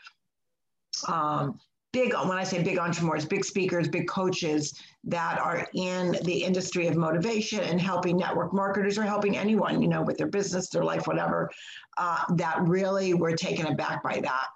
um, 1.08 1.58
big, 1.92 2.12
when 2.14 2.38
I 2.38 2.44
say 2.44 2.62
big 2.62 2.78
entrepreneurs, 2.78 3.24
big 3.24 3.44
speakers, 3.44 3.88
big 3.88 4.08
coaches 4.08 4.74
that 5.04 5.38
are 5.38 5.66
in 5.74 6.16
the 6.24 6.44
industry 6.44 6.86
of 6.86 6.96
motivation 6.96 7.60
and 7.60 7.80
helping 7.80 8.16
network 8.16 8.52
marketers 8.52 8.98
or 8.98 9.02
helping 9.02 9.36
anyone, 9.36 9.80
you 9.80 9.88
know, 9.88 10.02
with 10.02 10.18
their 10.18 10.26
business, 10.26 10.68
their 10.68 10.84
life, 10.84 11.06
whatever, 11.06 11.50
uh, 11.98 12.22
that 12.34 12.60
really 12.62 13.14
were 13.14 13.34
taken 13.34 13.66
aback 13.66 14.02
by 14.02 14.20
that. 14.20 14.46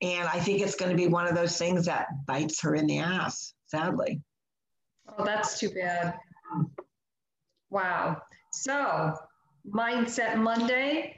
And 0.00 0.28
I 0.28 0.38
think 0.38 0.60
it's 0.60 0.76
going 0.76 0.90
to 0.90 0.96
be 0.96 1.08
one 1.08 1.26
of 1.26 1.34
those 1.34 1.56
things 1.56 1.86
that 1.86 2.06
bites 2.26 2.60
her 2.62 2.74
in 2.74 2.86
the 2.86 2.98
ass, 2.98 3.54
sadly. 3.66 4.20
Oh, 5.18 5.24
that's 5.24 5.58
too 5.58 5.70
bad. 5.70 6.14
Wow. 7.70 8.22
So, 8.52 9.14
Mindset 9.70 10.36
Monday. 10.36 11.14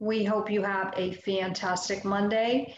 We 0.00 0.24
hope 0.24 0.50
you 0.50 0.62
have 0.62 0.92
a 0.96 1.12
fantastic 1.12 2.04
Monday 2.04 2.74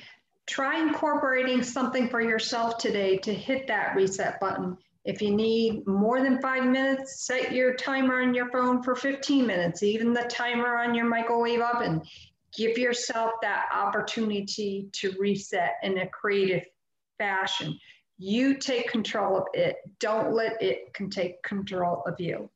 try 0.47 0.81
incorporating 0.81 1.63
something 1.63 2.09
for 2.09 2.21
yourself 2.21 2.79
today 2.79 3.17
to 3.19 3.35
hit 3.35 3.67
that 3.67 3.95
reset 3.97 4.39
button. 4.41 4.77
If 5.05 5.23
you 5.23 5.35
need 5.35 5.87
more 5.87 6.21
than 6.21 6.41
five 6.41 6.65
minutes, 6.65 7.25
set 7.27 7.53
your 7.53 7.75
timer 7.75 8.23
on 8.23 8.35
your 8.35 8.51
phone 8.51 8.83
for 8.83 8.97
15 8.97 9.47
minutes, 9.47 9.83
even 9.83 10.13
the 10.13 10.23
timer 10.23 10.79
on 10.79 10.95
your 10.95 11.07
microwave 11.07 11.61
oven. 11.61 12.03
Give 12.57 12.77
yourself 12.79 13.33
that 13.43 13.67
opportunity 13.73 14.89
to 14.93 15.15
reset 15.19 15.75
in 15.83 15.99
a 15.99 16.09
creative 16.09 16.65
fashion. 17.19 17.79
You 18.19 18.57
take 18.57 18.91
control 18.91 19.37
of 19.39 19.45
it. 19.53 19.77
Don't 20.01 20.33
let 20.33 20.61
it 20.63 20.93
can 20.95 21.11
take 21.11 21.43
control 21.43 22.03
of 22.07 22.15
you. 22.19 22.51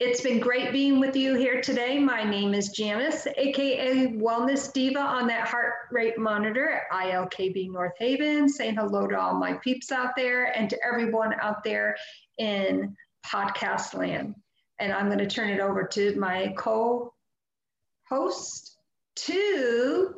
It's 0.00 0.22
been 0.22 0.40
great 0.40 0.72
being 0.72 0.98
with 0.98 1.14
you 1.14 1.34
here 1.34 1.60
today. 1.60 1.98
My 1.98 2.24
name 2.24 2.54
is 2.54 2.70
Janice, 2.70 3.26
aka 3.36 4.06
Wellness 4.06 4.72
Diva 4.72 4.98
on 4.98 5.26
that 5.26 5.46
heart 5.46 5.74
rate 5.90 6.16
monitor 6.16 6.70
at 6.70 6.90
ILKB 6.90 7.70
North 7.70 7.92
Haven. 7.98 8.48
Saying 8.48 8.76
hello 8.76 9.06
to 9.06 9.20
all 9.20 9.34
my 9.34 9.58
peeps 9.62 9.92
out 9.92 10.12
there 10.16 10.56
and 10.56 10.70
to 10.70 10.78
everyone 10.82 11.34
out 11.42 11.62
there 11.62 11.96
in 12.38 12.96
podcast 13.26 13.92
land. 13.92 14.36
And 14.78 14.90
I'm 14.90 15.08
going 15.08 15.18
to 15.18 15.26
turn 15.26 15.50
it 15.50 15.60
over 15.60 15.84
to 15.88 16.18
my 16.18 16.54
co 16.56 17.12
host, 18.08 18.78
to 19.16 20.14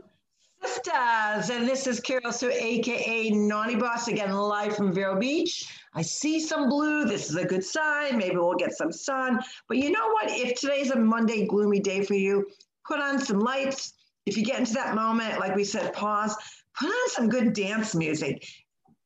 Sisters. 0.64 1.50
And 1.50 1.68
this 1.68 1.88
is 1.88 1.98
Carol 1.98 2.32
Sue, 2.32 2.50
aka 2.52 3.30
Naughty 3.30 3.74
Boss, 3.74 4.06
again, 4.06 4.32
live 4.32 4.76
from 4.76 4.92
Vero 4.92 5.18
Beach. 5.18 5.68
I 5.94 6.02
see 6.02 6.38
some 6.38 6.68
blue. 6.68 7.04
This 7.04 7.28
is 7.28 7.36
a 7.36 7.44
good 7.44 7.64
sign. 7.64 8.16
Maybe 8.16 8.36
we'll 8.36 8.54
get 8.54 8.72
some 8.72 8.92
sun. 8.92 9.40
But 9.66 9.78
you 9.78 9.90
know 9.90 10.08
what? 10.08 10.30
If 10.30 10.60
today's 10.60 10.92
a 10.92 10.98
Monday 10.98 11.46
gloomy 11.46 11.80
day 11.80 12.04
for 12.04 12.14
you, 12.14 12.46
put 12.86 13.00
on 13.00 13.18
some 13.18 13.40
lights. 13.40 13.94
If 14.24 14.36
you 14.36 14.44
get 14.44 14.60
into 14.60 14.74
that 14.74 14.94
moment, 14.94 15.40
like 15.40 15.56
we 15.56 15.64
said, 15.64 15.92
pause, 15.94 16.36
put 16.78 16.86
on 16.86 17.08
some 17.08 17.28
good 17.28 17.54
dance 17.54 17.94
music, 17.94 18.46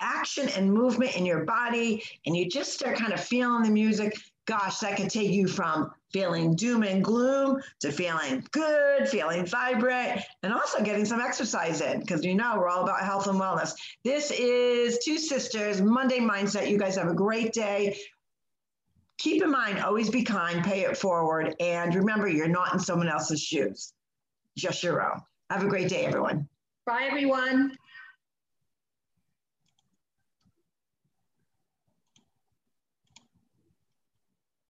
action 0.01 0.51
and 0.51 0.71
movement 0.71 1.17
in 1.17 1.25
your 1.25 1.45
body, 1.45 2.03
and 2.27 2.37
you 2.37 2.49
just 2.49 2.75
start 2.75 2.99
kind 2.99 3.15
of 3.15 3.21
feeling 3.21 3.63
the 3.63 3.71
music 3.71 4.15
gosh, 4.47 4.79
that 4.79 4.97
could 4.97 5.11
take 5.11 5.31
you 5.31 5.47
from 5.47 5.91
feeling 6.13 6.55
doom 6.55 6.83
and 6.83 7.05
gloom 7.05 7.61
to 7.81 7.93
feeling 7.93 8.47
good, 8.53 9.09
feeling 9.09 9.45
vibrant, 9.45 10.23
and 10.43 10.53
also 10.53 10.83
getting 10.83 11.05
some 11.05 11.21
exercise 11.21 11.81
in 11.81 12.01
because 12.01 12.25
you 12.25 12.35
know 12.35 12.55
we're 12.57 12.69
all 12.69 12.85
about 12.85 13.01
health 13.01 13.27
and 13.27 13.39
wellness. 13.41 13.73
This 14.05 14.31
is 14.31 14.99
Two 15.05 15.19
Sisters 15.19 15.83
Monday 15.83 16.21
Mindset. 16.21 16.71
You 16.71 16.79
guys 16.79 16.97
have 16.97 17.09
a 17.09 17.15
great 17.15 17.53
day. 17.53 17.97
Keep 19.19 19.43
in 19.43 19.51
mind, 19.51 19.81
always 19.81 20.11
be 20.11 20.23
kind, 20.23 20.65
pay 20.65 20.83
it 20.83 20.97
forward, 20.97 21.55
and 21.59 21.95
remember, 21.95 22.29
you're 22.29 22.49
not 22.49 22.73
in 22.73 22.79
someone 22.79 23.09
else's 23.09 23.43
shoes, 23.43 23.93
just 24.57 24.83
your 24.83 25.03
own. 25.03 25.21
Have 25.51 25.65
a 25.65 25.69
great 25.69 25.89
day, 25.89 26.05
everyone. 26.05 26.49
Bye, 26.85 27.07
everyone. 27.09 27.77